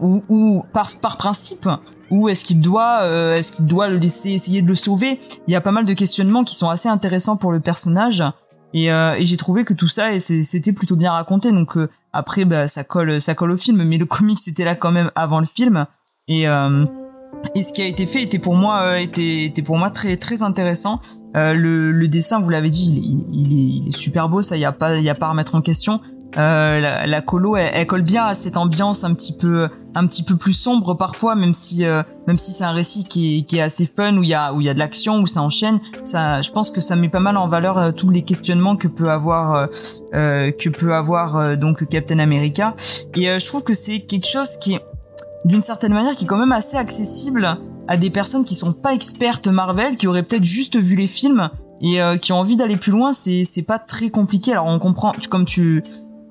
[0.00, 1.68] ou, par par principe
[2.10, 5.20] ou est-ce qu'il doit, euh, est-ce qu'il doit le laisser essayer de le sauver?
[5.46, 8.24] Il y a pas mal de questionnements qui sont assez intéressants pour le personnage.
[8.74, 11.52] Et, euh, et j'ai trouvé que tout ça, c'était plutôt bien raconté.
[11.52, 14.74] Donc euh, après, bah, ça colle, ça colle au film, mais le comic c'était là
[14.74, 15.86] quand même avant le film.
[16.26, 16.84] Et euh,
[17.54, 20.42] et ce qui a été fait était pour moi, était, était pour moi très très
[20.42, 21.00] intéressant.
[21.34, 24.42] Le, le dessin, vous l'avez dit, il, est- il, est, il est super beau.
[24.42, 26.00] Ça, y a pas, y a pas à remettre en question.
[26.36, 30.06] Euh, la, la colo, elle, elle colle bien à cette ambiance un petit peu, un
[30.06, 33.42] petit peu plus sombre parfois, même si, euh, même si c'est un récit qui est,
[33.42, 35.26] qui est assez fun où il y a, où il y a de l'action, où
[35.26, 35.80] ça enchaîne.
[36.02, 38.88] Ça, je pense que ça met pas mal en valeur euh, tous les questionnements que
[38.88, 39.68] peut avoir,
[40.12, 42.74] que peut avoir donc Captain America.
[43.14, 44.80] Et je trouve que c'est quelque chose qui est,
[45.44, 48.94] d'une certaine manière, qui est quand même assez accessible à des personnes qui sont pas
[48.94, 51.50] expertes Marvel, qui auraient peut-être juste vu les films
[51.82, 53.12] et euh, qui ont envie d'aller plus loin.
[53.12, 54.52] C'est, c'est pas très compliqué.
[54.52, 55.82] Alors on comprend, comme tu,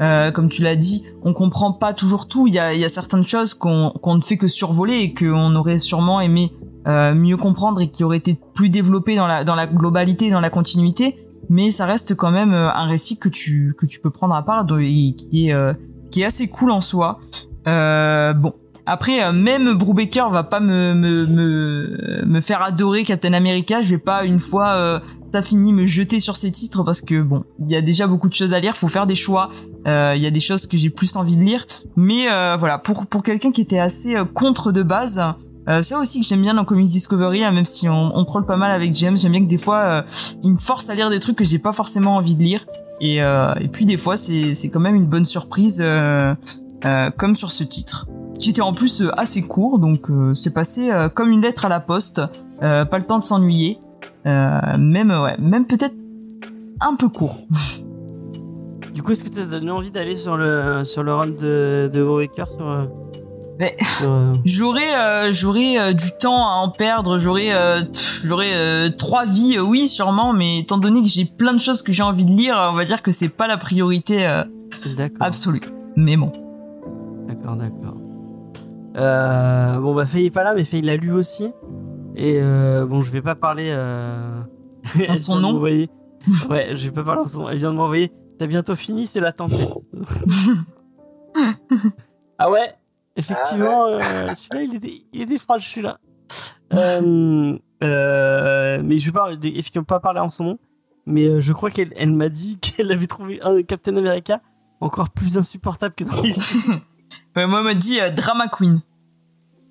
[0.01, 2.47] euh, comme tu l'as dit, on comprend pas toujours tout.
[2.47, 5.79] Il y a, y a certaines choses qu'on ne fait que survoler et qu'on aurait
[5.79, 6.51] sûrement aimé
[6.87, 10.39] euh, mieux comprendre et qui auraient été plus développées dans la dans la globalité, dans
[10.41, 11.17] la continuité.
[11.49, 14.43] Mais ça reste quand même euh, un récit que tu que tu peux prendre à
[14.43, 15.73] part et qui est euh,
[16.11, 17.19] qui est assez cool en soi.
[17.67, 18.53] Euh, bon.
[18.85, 23.83] Après, euh, même Brubaker va pas me, me, me, me faire adorer Captain America.
[23.83, 24.99] Je vais pas une fois euh,
[25.31, 28.29] t'as fini me jeter sur ces titres parce que bon, il y a déjà beaucoup
[28.29, 28.75] de choses à lire.
[28.75, 29.49] Faut faire des choix.
[29.87, 31.65] Euh, Il y a des choses que j'ai plus envie de lire.
[31.95, 35.21] Mais euh, voilà, pour pour quelqu'un qui était assez euh, contre de base,
[35.67, 38.45] euh, ça aussi que j'aime bien dans Comic Discovery, hein, même si on, on troll
[38.45, 39.17] pas mal avec James.
[39.17, 40.05] J'aime bien que des fois,
[40.43, 42.65] il me force à lire des trucs que j'ai pas forcément envie de lire.
[43.01, 45.83] Et, et puis des fois, c'est c'est quand même une bonne surprise,
[47.17, 48.07] comme sur ce titre
[48.39, 51.69] qui était en plus assez court, donc euh, c'est passé euh, comme une lettre à
[51.69, 52.21] la poste.
[52.63, 53.77] Euh, pas le temps de s'ennuyer.
[54.25, 55.95] Euh, même ouais, même peut-être
[56.81, 57.37] un peu court.
[58.93, 61.89] Du coup, est-ce que tu as donné envie d'aller sur le, sur le run de,
[61.93, 62.83] de Brubaker sur, euh,
[63.57, 67.51] Mais- euh, J'aurais euh, j'aurais euh, du temps à en perdre, j'aurais
[68.25, 72.03] j'aurais trois vies, oui sûrement, mais étant donné que j'ai plein de choses que j'ai
[72.03, 74.27] envie de lire, on va dire que c'est pas la priorité
[75.21, 75.61] absolue.
[75.95, 76.33] Mais bon.
[77.27, 77.95] D'accord, d'accord.
[79.81, 81.51] Bon, bah, Faye est pas là, mais Faye l'a lu aussi.
[82.21, 83.69] Et euh, bon, je vais pas parler.
[83.71, 84.41] Euh...
[84.99, 85.89] elle son vient de nom m'envoyer-
[86.49, 87.49] Ouais, je vais pas parler en son nom.
[87.49, 88.11] Elle vient de m'envoyer.
[88.37, 89.69] T'as bientôt fini, c'est la tempête.
[92.37, 92.73] ah ouais,
[93.15, 93.99] effectivement, euh,
[94.35, 95.99] celui-là, il est, des, il est des phrases, celui-là.
[96.73, 100.59] Euh, euh, mais je vais pas, effectivement pas parler en son nom.
[101.05, 104.41] Mais euh, je crois qu'elle elle m'a dit qu'elle avait trouvé un Captain America
[104.81, 106.79] encore plus insupportable que dans les films.
[107.35, 108.81] Ouais, moi on m'a dit euh, drama queen.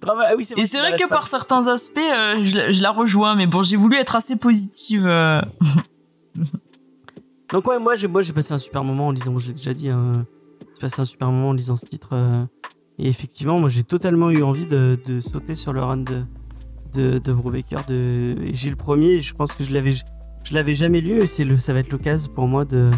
[0.00, 2.82] Drama- ah oui, c'est Et c'est vrai que par certains aspects, euh, je, la- je
[2.82, 5.06] la rejoins, mais bon, j'ai voulu être assez positive.
[5.06, 5.40] euh.
[7.52, 9.72] Donc ouais, moi j'ai moi j'ai passé un super moment en lisant, je l'ai déjà
[9.72, 10.26] dit, hein,
[10.74, 12.10] j'ai passé un super moment en lisant ce titre.
[12.12, 12.44] euh,
[12.98, 16.22] et effectivement, moi j'ai totalement eu envie de, de sauter sur le run de
[16.92, 17.84] de, de Brubaker.
[17.88, 21.20] De, et j'ai le premier, et je pense que je l'avais je l'avais jamais lu
[21.22, 22.90] et c'est le ça va être l'occasion pour moi de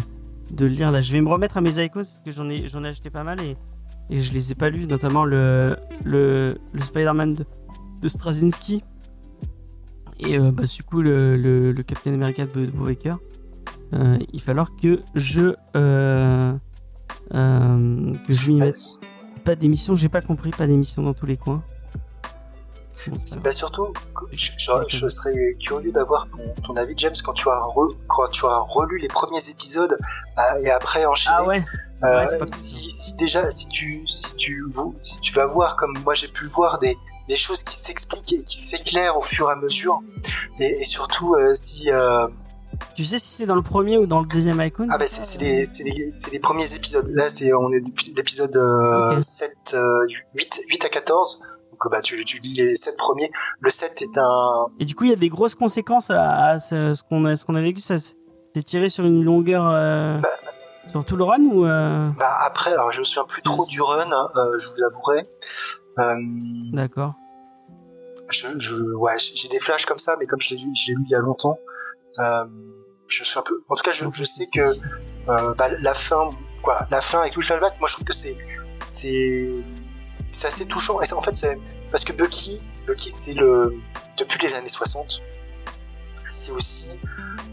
[0.51, 0.99] de le lire là.
[1.01, 3.23] Je vais me remettre à mes Icos parce que j'en ai j'en ai acheté pas
[3.23, 3.55] mal et
[4.09, 7.45] et je les ai pas lus, notamment le, le, le Spider-Man de,
[8.01, 8.83] de Straczynski
[10.19, 13.17] et euh, bah, du coup le, le, le Captain America de, Brubaker.
[13.93, 16.53] Euh, il va falloir que je euh,
[17.33, 19.01] euh, que je lui Bah, mette
[19.43, 21.63] pas d'émission, j'ai pas compris, pas d'émission dans tous les coins.
[23.25, 23.91] C'est bah surtout,
[24.31, 28.27] je, je- je serais curieux d'avoir ton, ton avis, James, quand tu as re- quand
[28.29, 29.97] tu as relu les premiers épisodes
[30.37, 31.35] euh, et après enchaîné.
[31.39, 31.63] Ah ouais,
[32.03, 34.65] Euh, Ouais, c'est si, si déjà, si tu, si tu,
[34.99, 38.33] si tu vas voir comme moi j'ai pu le voir des, des choses qui s'expliquent
[38.33, 40.01] et qui s'éclairent au fur et à mesure,
[40.59, 42.27] et, et surtout euh, si, euh,
[42.95, 45.21] tu sais si c'est dans le premier ou dans le deuxième icon ah bah c'est
[45.21, 47.07] c'est les, c'est les, c'est les premiers épisodes.
[47.09, 49.23] Là c'est on est l'épi- l'épisode euh, Ok.
[49.23, 51.43] 7, euh, 8, 8 à 14.
[51.71, 53.29] Donc bah tu, tu lis les 7 premiers.
[53.59, 56.59] Le 7 est un, Et du coup, il y a des grosses conséquences à, à
[56.59, 57.81] ce, ce qu'on a, ce qu'on a vécu.
[57.81, 58.15] Ça s'est
[58.63, 60.27] tiré sur une longueur euh, Bah.
[60.87, 63.81] Sur tout le run ou euh, bah après alors je me souviens plus trop du
[63.81, 65.29] run, euh, je vous l'avouerai.
[65.99, 66.15] Euh,
[66.73, 67.13] D'accord.
[68.29, 70.95] je, je, ouais, j'ai des flashs comme ça, mais comme je l'ai lu, je l'ai
[70.95, 71.57] lu il y a longtemps,
[72.19, 72.45] euh,
[73.07, 73.61] je suis un peu.
[73.69, 74.61] En tout cas, je, je sais que
[75.29, 76.29] euh, bah, la fin,
[76.63, 78.37] quoi, la fin avec tout le flashback, moi je trouve que c'est
[78.87, 79.63] c'est
[80.31, 81.01] c'est assez touchant.
[81.01, 81.59] Et en fait, c'est
[81.91, 83.75] parce que Bucky, Bucky, c'est le
[84.17, 85.21] depuis les années 60,
[86.23, 86.99] c'est aussi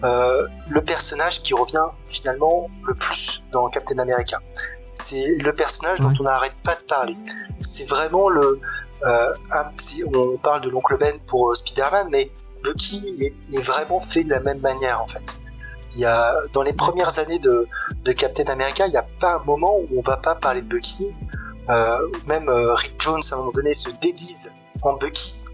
[0.02, 4.38] le personnage qui revient finalement le plus dans Captain America.
[4.94, 7.16] C'est le personnage dont on n'arrête pas de parler.
[7.60, 8.60] C'est vraiment le
[9.06, 9.70] euh, un-
[10.14, 12.32] on parle de l'oncle Ben pour euh, Spider-Man, mais
[12.64, 15.40] Bucky est, est vraiment fait de la même manière en fait.
[15.94, 17.68] Il y a dans les premières années de,
[18.04, 20.66] de Captain America, il n'y a pas un moment où on va pas parler de
[20.68, 21.12] Bucky.
[21.70, 25.44] Euh, même euh, Rick Jones à un moment donné se déguise en Bucky.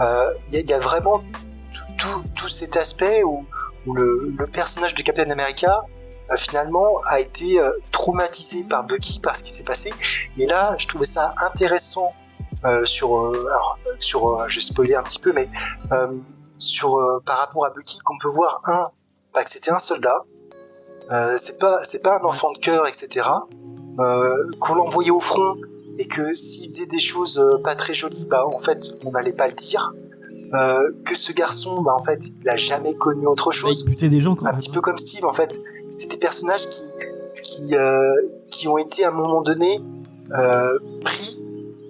[0.00, 1.18] Euh, Il y, a- il y a vraiment
[1.72, 3.44] tout, tout, tout cet aspect où,
[3.86, 5.84] où le, personnage de Captain America
[6.30, 9.92] euh, finalement a été euh, traumatisé par Bucky par ce qui s'est passé.
[10.38, 12.12] Et là, je trouvais ça intéressant
[12.64, 15.48] euh, sur, euh, alors, sur, je vais spoiler un petit peu, mais
[16.56, 18.88] sur par rapport à Bucky, qu'on peut voir un,
[19.34, 20.24] bah, que c'était un soldat,
[21.36, 23.26] c'est pas, c'est pas un enfant de cœur, etc.
[23.98, 25.56] Qu'on l'envoyait au front
[25.98, 29.48] et que s'il faisait des choses pas très jolies, bah en fait, on n'allait pas
[29.48, 29.92] le dire.
[30.52, 34.08] Euh, que ce garçon, bah en fait, il a jamais connu autre Bah, chose il
[34.10, 34.58] des gens quand un même.
[34.58, 35.58] petit peu comme Steve en fait.
[35.90, 36.80] C'est des personnages qui
[37.42, 38.12] qui euh,
[38.50, 39.80] qui ont été à un moment donné
[40.38, 41.42] euh, pris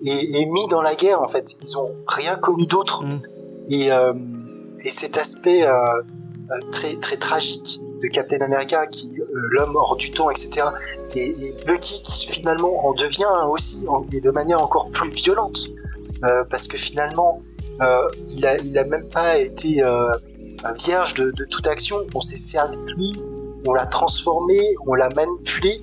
[0.06, 1.52] et, et mis dans la guerre en fait.
[1.62, 3.20] Ils ont rien connu d'autre Mm.
[3.70, 4.14] et euh,
[4.76, 5.74] et cet aspect euh,
[6.72, 10.66] très très tragique de Captain America qui euh, l'homme hors du temps etc.
[11.14, 15.68] Et, et Bucky qui finalement en devient aussi en- et de manière encore plus violente
[16.24, 17.40] euh, parce que finalement
[17.80, 20.16] il a il a même pas été euh,
[20.72, 21.96] vierge de, toute action.
[22.14, 23.22] On s'est servi de lui,
[23.66, 25.82] on l'a transformé, on l'a manipulé,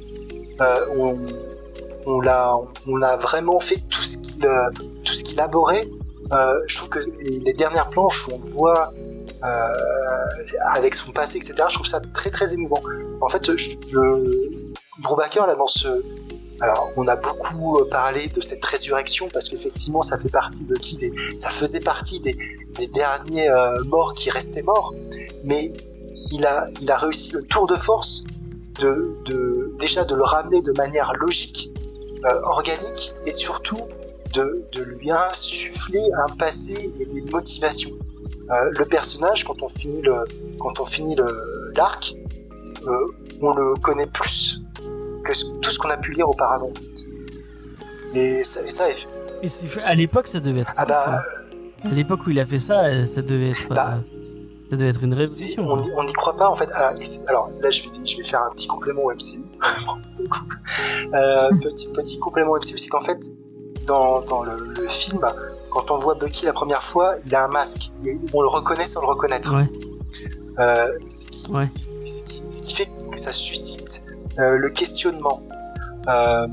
[0.59, 1.15] euh,
[2.05, 2.57] on, l'a,
[3.03, 4.69] a vraiment fait tout ce qu'il, euh,
[5.03, 5.89] tout ce.
[6.31, 6.99] Euh, je trouve que
[7.43, 8.93] les dernières planches où on le voit
[9.43, 9.47] euh,
[10.73, 11.55] avec son passé, etc.
[11.67, 12.81] Je trouve ça très très émouvant.
[13.19, 13.69] En fait, je,
[15.45, 15.87] là dans ce,
[16.61, 20.97] alors on a beaucoup parlé de cette résurrection parce qu'effectivement ça fait partie de qui
[20.97, 22.37] des, ça faisait partie des,
[22.77, 24.93] des derniers euh, morts qui restaient morts,
[25.43, 25.65] mais
[26.31, 28.23] il a, il a réussi le tour de force
[28.79, 31.71] de, de déjà de le ramener de manière logique,
[32.25, 33.81] euh, organique et surtout
[34.33, 37.91] de, de lui insuffler un passé et des motivations.
[38.49, 40.23] Euh, le personnage, quand on finit le,
[40.59, 42.15] quand on finit le l'arc,
[42.87, 43.05] euh,
[43.41, 44.61] on le connaît plus
[45.23, 46.71] que ce- tout ce qu'on a pu lire auparavant.
[48.13, 48.83] Et ça, et ça
[49.41, 50.73] Et c'est à l'époque, ça devait être.
[50.77, 51.87] ah bah, hein.
[51.89, 53.67] À l'époque où il a fait ça, euh, ça devait être.
[53.69, 54.01] Bah, euh,
[54.69, 55.63] ça devait être une révolution.
[55.63, 56.69] on n'y- n'y croit pas en fait.
[56.75, 56.93] Ah,
[57.27, 59.41] alors là, je vais, je vais faire un petit complément au MCU.
[61.13, 63.17] euh, petit, petit complément au MCU, c'est qu'en fait,
[63.87, 65.21] dans, dans le, le film,
[65.71, 67.91] quand on voit Bucky la première fois, il a un masque.
[68.05, 69.55] Et on le reconnaît sans le reconnaître.
[69.55, 69.69] Ouais.
[70.59, 71.65] Euh, ce, qui, Ouais.
[72.05, 74.05] ce, qui, ce qui fait que ça suscite
[74.39, 75.41] euh, le questionnement.
[76.07, 76.47] Euh,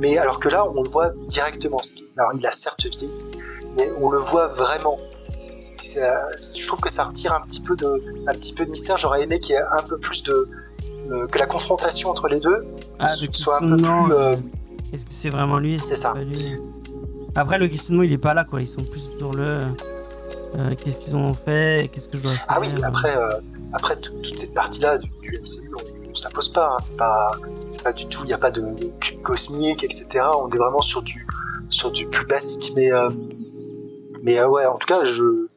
[0.00, 1.78] mais alors que là, on le voit directement.
[1.82, 3.26] Ce Alors, il a certes vieilli,
[3.76, 4.98] mais on le voit vraiment.
[4.98, 8.96] Euh, je trouve que ça retire un petit peu de, un petit peu de mystère.
[8.96, 10.48] J'aurais aimé qu'il y ait un peu plus de,
[11.10, 12.64] euh, que la confrontation entre les deux
[12.98, 14.44] Ah, soit un peu plus.
[14.92, 16.14] Est-ce que c'est vraiment lui C'est que ça.
[16.14, 16.56] lui
[17.34, 18.60] Après, le questionnement, il est pas là, quoi.
[18.60, 19.66] Ils sont plus sur le.
[20.56, 23.38] euh, qu'est-ce qu'ils ont fait Qu'est-ce que je dois faire Ah oui, après, euh,
[23.72, 25.70] après tout- toute cette partie-là du, du MCU,
[26.14, 26.68] on, se la pose pas.
[26.72, 26.76] hein.
[26.78, 27.32] C'est pas,
[27.66, 28.22] c'est pas du tout.
[28.24, 28.62] Il n'y a pas de
[29.00, 30.24] cube cosmique, etc.
[30.40, 31.26] On est vraiment sur du,
[31.68, 32.72] sur du plus basique.
[32.76, 33.10] Mais, euh,
[34.22, 35.48] mais euh, ouais, en tout cas, je,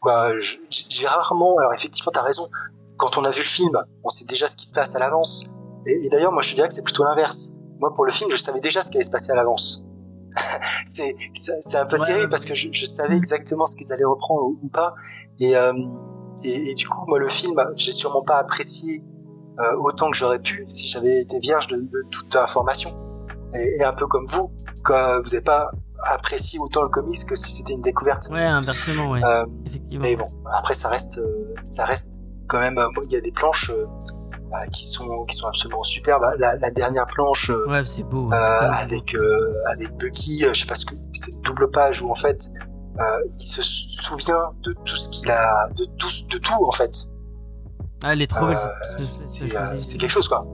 [0.00, 1.56] quoi, je- j'ai rarement.
[1.58, 2.48] Alors effectivement, t'as raison.
[2.96, 5.50] Quand on a vu le film, on sait déjà ce qui se passe à l'avance.
[5.86, 7.58] Et, et d'ailleurs, moi, je te dirais que c'est plutôt l'inverse.
[7.78, 9.82] moi pour le film, je savais déjà ce qui allait se passer à l'avance.
[10.86, 12.30] c'est c'est c'est un peu Ouais, terrible ouais.
[12.30, 14.94] parce que je, je savais exactement ce qu'ils allaient reprendre ou, ou pas.
[15.40, 15.72] Et, euh,
[16.44, 19.02] et, et du coup, moi, le film, j'ai sûrement pas apprécié
[19.58, 22.94] euh, autant que j'aurais pu si j'avais été vierge de, de toute information.
[23.54, 24.50] Et, et un peu comme vous,
[24.82, 25.70] quand vous n'avez pas
[26.12, 28.28] apprécié autant le comics que si c'était une découverte.
[28.30, 29.24] Ouais, inversement, ouais.
[29.24, 30.04] Euh, Effectivement.
[30.04, 32.14] mais bon, après ça reste, euh, ça reste
[32.48, 32.78] quand même.
[32.78, 33.86] euh, Il y a des planches euh,
[34.50, 36.22] bah, qui sont qui sont absolument superbes.
[36.38, 38.28] La, la dernière planche Ouais, c'est beau.
[38.28, 38.36] ouais.
[38.36, 42.14] euh, avec euh, avec Bucky, je sais pas ce que c'est double page où en
[42.14, 42.50] fait
[43.00, 46.92] euh, il se souvient de tout ce qu'il a, de tout de tout en fait.
[48.08, 50.46] Ah, elle est trop belle Euh, C'est euh, c'est quelque chose quoi.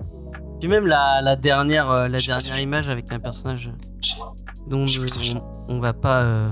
[0.58, 3.70] Puis même la, la dernière, euh, la dernière si- image avec un personnage
[4.68, 6.48] dont Je si on, on va pas euh,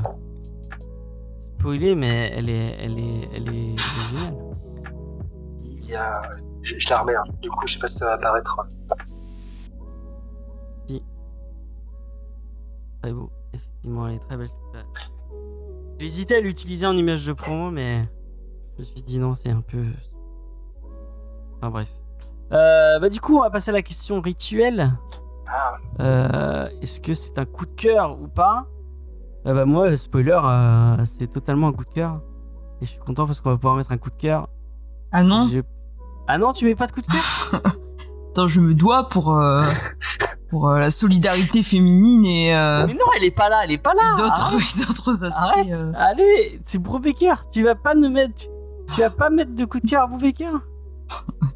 [1.59, 4.35] spoiler, mais elle est, elle est, elle est, géniale.
[5.59, 6.21] Il y a,
[6.63, 7.15] je, je la remets.
[7.17, 7.23] hein.
[7.41, 8.61] Du coup, je sais pas si ça va apparaître.
[13.03, 13.31] Très beau.
[13.55, 14.49] Effectivement, elle est très belle.
[15.99, 18.05] J'hésitais à l'utiliser en image de promo, mais
[18.77, 19.85] je me suis dit non, c'est un peu.
[21.61, 21.89] Enfin bref.
[22.53, 24.93] Euh, bah du coup, on va passer à la question rituelle.
[25.49, 28.67] Ah, Euh, Est-ce que c'est un coup de cœur ou pas?
[29.47, 32.21] Euh, bah moi, spoiler, euh, c'est totalement un coup de cœur.
[32.81, 34.49] Et je suis content parce qu'on va pouvoir mettre un coup de cœur.
[35.13, 35.47] Ah non?
[35.51, 35.63] J'ai-
[36.29, 37.61] Ah non, tu mets pas de coup de cœur?
[38.31, 39.61] Attends, je me dois pour, euh,
[40.51, 43.79] pour euh, la solidarité féminine et, euh, Mais non, elle est pas là, elle est
[43.79, 44.17] pas là.
[44.17, 44.55] d'autres
[45.25, 45.37] aspects.
[45.59, 45.77] arrête.
[45.77, 45.93] euh.
[45.97, 47.49] Allez, c'est Brubaker.
[47.51, 48.47] Tu vas pas nous mettre, tu,
[48.95, 50.53] tu vas pas mettre de coup de cœur à Brubaker?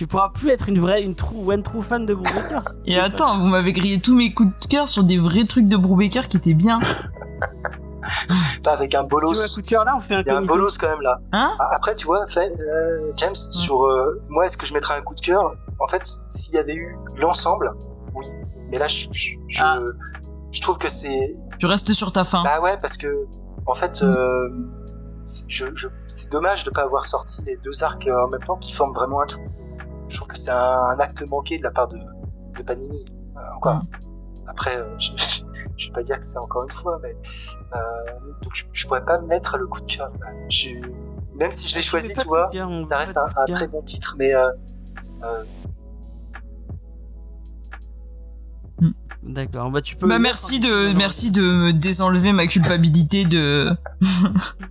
[0.00, 2.62] tu pourras plus être une vraie, une true, one true fan de Brubaker.
[2.86, 5.76] Et attends, vous m'avez grillé tous mes coups de cœur sur des vrais trucs de
[5.76, 6.78] Brubaker qui étaient bien.
[8.64, 9.38] pas avec un Tu bolos.
[9.38, 11.02] un coup de cœur là, on fait un Il y a un bolos quand même
[11.02, 11.18] là.
[11.32, 14.94] Hein Ah, Après, tu vois, fait, euh, James, sur euh, moi, est-ce que je mettrais
[14.96, 15.54] un coup de cœur?
[15.78, 17.70] En fait, s'il y avait eu l'ensemble,
[18.14, 18.24] oui.
[18.70, 19.80] Mais là, je, je, je, Ah.
[20.50, 22.42] je trouve que c'est Tu restes sur ta fin.
[22.42, 23.26] bah ouais parce que
[23.66, 24.48] en fait, euh,
[25.18, 29.20] c'est- dommage de pas avoir sorti les deux arcs en même temps qui forment vraiment
[29.20, 29.40] un tout.
[30.10, 31.98] Je trouve que c'est un, un acte manqué de la part de,
[32.56, 33.04] de Panini.
[33.36, 33.76] Euh, encore.
[33.76, 33.82] Mm.
[34.48, 35.10] Après, euh, je,
[35.76, 37.16] je vais pas dire que c'est encore une fois, mais
[37.74, 37.78] euh,
[38.42, 40.10] donc je, je pourrais pas mettre le coup de cœur.
[40.48, 40.68] Je-
[41.36, 42.50] Même si je l'ai choisi, tu vois,
[42.82, 44.50] ça reste un, très bon titre, mais euh,
[45.22, 45.44] euh,
[49.22, 50.08] D'accord, bah tu peux.
[50.08, 50.90] Bah merci hein.
[50.92, 53.68] de merci de me désenlever ma culpabilité de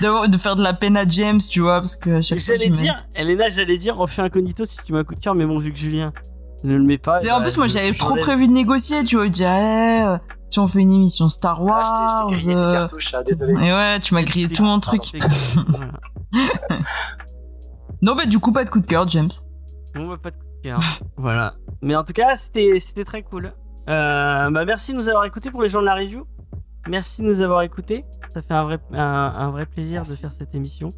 [0.00, 2.70] de faire de la peine à James, tu vois, parce que à chaque fois, J'allais
[2.70, 5.46] dire, Elena, j'allais dire, on fait incognito si tu mets un coup de cœur, mais
[5.46, 6.12] bon, vu que Julien
[6.64, 7.16] ne le met pas.
[7.16, 10.04] C'est bah, en plus moi j'avais trop prévu de négocier, tu vois, je disais, eh,
[10.06, 10.16] euh,
[10.48, 12.80] si on fait une émission Star ah, Wars, je t'ai- je t'ai grillé des euh,
[12.80, 13.52] cartouches, hein, désolé.
[13.52, 15.02] et ouais, tu m'as grillé tout mon truc.
[18.02, 19.30] Non bah du coup pas de coup de cœur, James.
[19.94, 20.78] On va pas de coup de cœur.
[21.16, 21.54] voilà.
[21.80, 23.54] Mais en tout cas, c'était c'était très cool.
[23.88, 26.26] Euh, bah merci de nous avoir écoutés pour les gens de la review.
[26.88, 28.04] Merci de nous avoir écoutés.
[28.32, 28.98] Ça fait un vrai, un,
[29.36, 30.16] un vrai plaisir Merci.
[30.16, 30.88] de faire cette émission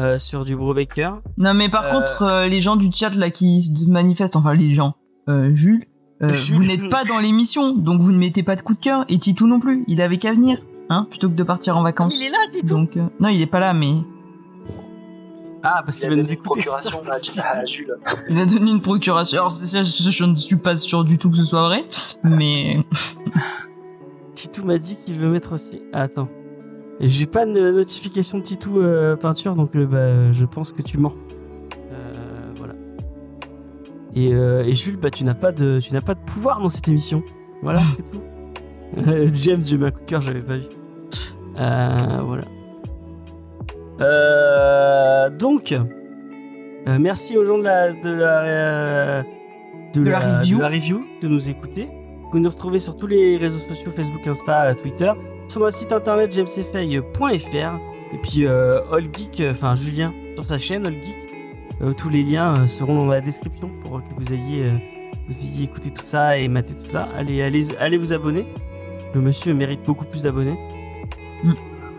[0.00, 1.20] euh, sur du Brubaker.
[1.36, 4.52] Non mais par Euh, contre euh, les gens du chat là qui se manifestent, enfin
[4.54, 4.94] les gens,
[5.28, 5.84] euh, Jules,
[6.22, 6.56] euh, Jules.
[6.56, 9.04] vous n'êtes pas dans l'émission, donc vous ne mettez pas de coup de cœur.
[9.08, 12.16] Et Titou non plus, il avait qu'à venir, hein, plutôt que de partir en vacances.
[12.20, 12.66] Il est là, dis tout.
[12.68, 13.94] Donc euh, non il est pas là mais
[15.62, 16.62] Ah, parce Il qu'il a va nous donné une écouter.
[16.62, 17.42] procuration ça.
[17.42, 17.94] à, à Jules.
[18.30, 19.38] il a donné une procuration.
[19.38, 21.84] Alors c'est ça, je, je ne suis pas sûr du tout que ce soit vrai,
[22.24, 22.78] mais
[24.38, 25.82] Titou m'a dit qu'il veut mettre aussi.
[25.92, 26.28] Ah, attends.
[27.00, 30.96] J'ai pas de notification de Titou euh, peinture, donc euh, bah, je pense que tu
[30.96, 31.12] mens.
[31.90, 32.74] Euh, voilà.
[34.14, 36.86] Et, et Jules, bah, tu n'as pas de, tu n'as pas de pouvoir dans cette
[36.86, 37.24] émission.
[37.62, 38.22] Voilà, c'est tout.
[39.34, 40.66] James, j'ai mis un coup de cœur, j'avais pas vu.
[41.56, 42.44] Voilà.
[45.30, 45.74] Donc,
[46.86, 49.22] merci aux gens de la, de la,
[49.94, 50.58] De la review.
[50.58, 51.90] de la review de nous écouter.
[52.28, 55.10] Vous pouvez nous retrouver sur tous les réseaux sociaux Facebook, Insta, euh, Twitter,
[55.46, 57.80] sur notre site internet jamesfay.fr
[58.12, 61.16] et puis euh, All Geek, euh, enfin Julien sur sa chaîne All Geek.
[61.80, 64.66] Euh, tous les liens seront dans la description pour que vous ayez,
[65.26, 67.08] vous ayez écouté tout ça et maté tout ça.
[67.16, 68.46] Allez, allez, allez vous abonner.
[69.14, 70.58] Le monsieur mérite beaucoup plus d'abonnés.
[71.42, 71.52] Mm.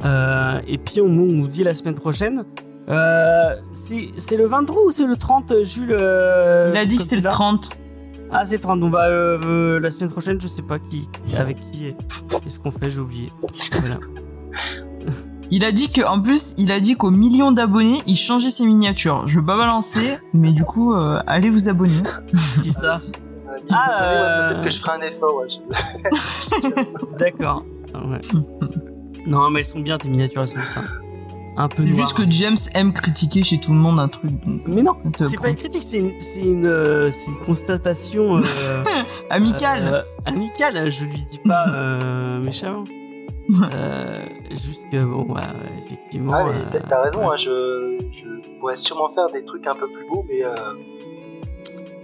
[0.06, 2.46] Euh, et puis on, on vous dit la semaine prochaine.
[2.88, 7.15] Euh, c'est le 23 ou c'est le 30 Jules euh, il a dit que c'était
[7.15, 7.79] le l'as 30.
[8.32, 8.80] Ah, c'est le 30.
[8.80, 11.96] Bon, bah, euh, euh, la semaine prochaine, je sais pas qui, avec qui, et
[12.44, 13.32] qu'est-ce qu'on fait, j'ai oublié.
[13.71, 14.00] Voilà.
[15.52, 18.65] Il a dit que en plus, il a dit qu'aux millions d'abonnés, il changeait ses
[18.65, 19.25] miniatures.
[19.25, 22.04] Je veux pas balancer, mais du coup, euh, allez vous abonner.
[22.62, 22.98] Qui ça
[23.71, 25.36] Ah, ouais, euh, Peut-être que je ferai un effort.
[25.38, 25.48] Ouais,
[27.17, 27.65] D'accord.
[27.96, 28.19] Ah, ouais.
[29.25, 31.09] non, mais elles sont bien, tes miniatures, elles sont bien.
[31.60, 34.32] Un peu C'est juste que James aime critiquer chez tout le monde un truc.
[34.46, 37.30] donc, Mais non, on te c'est pas une critique, c'est une, c'est une, euh, c'est
[37.32, 38.42] une constatation euh,
[39.30, 39.82] Amical.
[39.94, 40.90] euh, amicale.
[40.90, 42.86] Je lui dis pas euh, méchamment.
[43.74, 45.48] Euh, juste que bon, bah,
[45.86, 46.34] effectivement.
[46.36, 49.88] Ah, mais euh, t'as- raison, hein, je, je pourrais sûrement faire des trucs un peu
[49.92, 50.52] plus beaux, mais euh,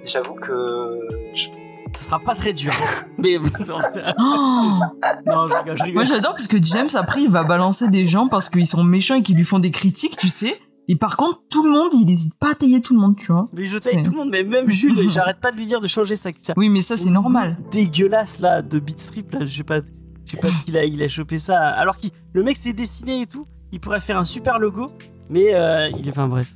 [0.05, 0.99] j'avoue que
[1.33, 1.49] je-
[1.95, 2.71] Ce sera pas très dur.
[3.17, 3.77] mais non,
[4.17, 5.93] Oh je rigole, je rigole.
[5.93, 9.15] Moi j'adore parce que James après il va balancer des gens parce qu'ils sont méchants
[9.15, 10.53] et qu'ils lui font des critiques, tu sais.
[10.87, 13.31] Et par contre tout le monde il hésite pas à tailler tout le monde, tu
[13.31, 13.47] vois.
[13.53, 15.87] Mais je taille tout le monde, mais même Jules, j'arrête pas de lui dire de
[15.87, 16.31] changer sa.
[16.57, 17.57] Oui mais ça c'est normal.
[17.71, 19.79] Dégueulasse là, de Beatstrip là, je sais pas,
[20.25, 21.59] je sais pas qu'il a, il a chopé ça.
[21.69, 24.91] Alors que le mec s'est dessiné et tout, il pourrait faire un super logo,
[25.29, 26.55] mais euh, il est, enfin bref.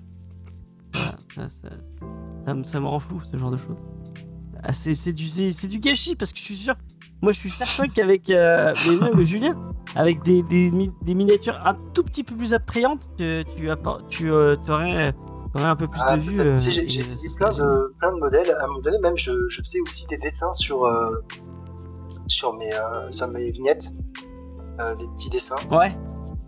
[0.93, 1.69] Voilà, ça, ça,
[2.45, 3.77] ça me, ça me rend fou ce genre de choses.
[4.63, 6.75] Ah, c'est, du, gâchis parce que je suis sûr,
[7.21, 9.55] moi je suis certain qu'avec, euh, même Julien,
[9.95, 13.43] avec des, des, mi- des miniatures un tout petit peu plus attrayantes, tu,
[14.09, 15.13] tu, euh, t'aurais
[15.55, 16.39] un peu plus Ah, de vues.
[16.41, 18.51] euh, j'ai essayé plein de, plein de modèles.
[18.51, 21.09] À un moment donné, même, je, je faisais aussi des dessins sur, euh,
[22.27, 23.87] sur, mes, euh, sur mes vignettes.
[24.79, 25.57] Euh, des petits dessins.
[25.71, 25.91] Ouais.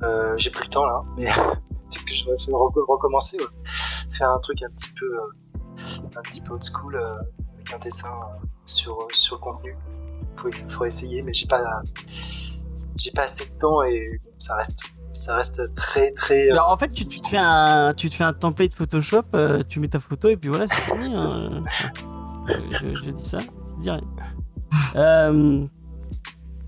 [0.04, 1.26] Euh, j'ai plus le temps là, mais
[1.90, 3.38] peut-être que je vais recommencer.
[3.38, 3.46] ouais.
[4.12, 6.96] Faire un truc un petit peu, euh, un petit peu old school
[7.72, 9.76] euh, un dessin euh, sur, sur le contenu.
[10.36, 11.60] Faut, faut essayer, mais j'ai pas,
[13.16, 14.80] pas assez de temps et ça reste,
[15.12, 16.48] ça reste très très.
[16.50, 19.62] euh, Alors, en fait, tu, te fais un, tu te fais un template Photoshop, euh,
[19.68, 21.14] tu mets ta photo et puis voilà, c'est fini.
[21.16, 21.64] hein.
[22.48, 23.40] je, dis ça,
[23.78, 24.02] je dis rien.
[24.96, 25.66] Euh,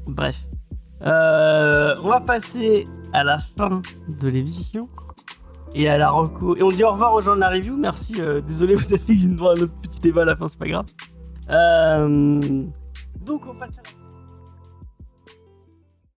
[0.07, 0.37] bref.
[1.03, 4.87] Euh, on va passer à la fin de l'émission
[5.75, 6.55] et à la reco.
[6.57, 7.75] Et on dit au revoir aux gens de la review.
[7.77, 8.15] Merci.
[8.19, 10.67] euh, désolé, vous avez eu une- un autre petit débat à la fin, c'est pas
[10.67, 10.85] grave.
[11.49, 12.63] Euh,
[13.25, 14.02] donc, on passe à la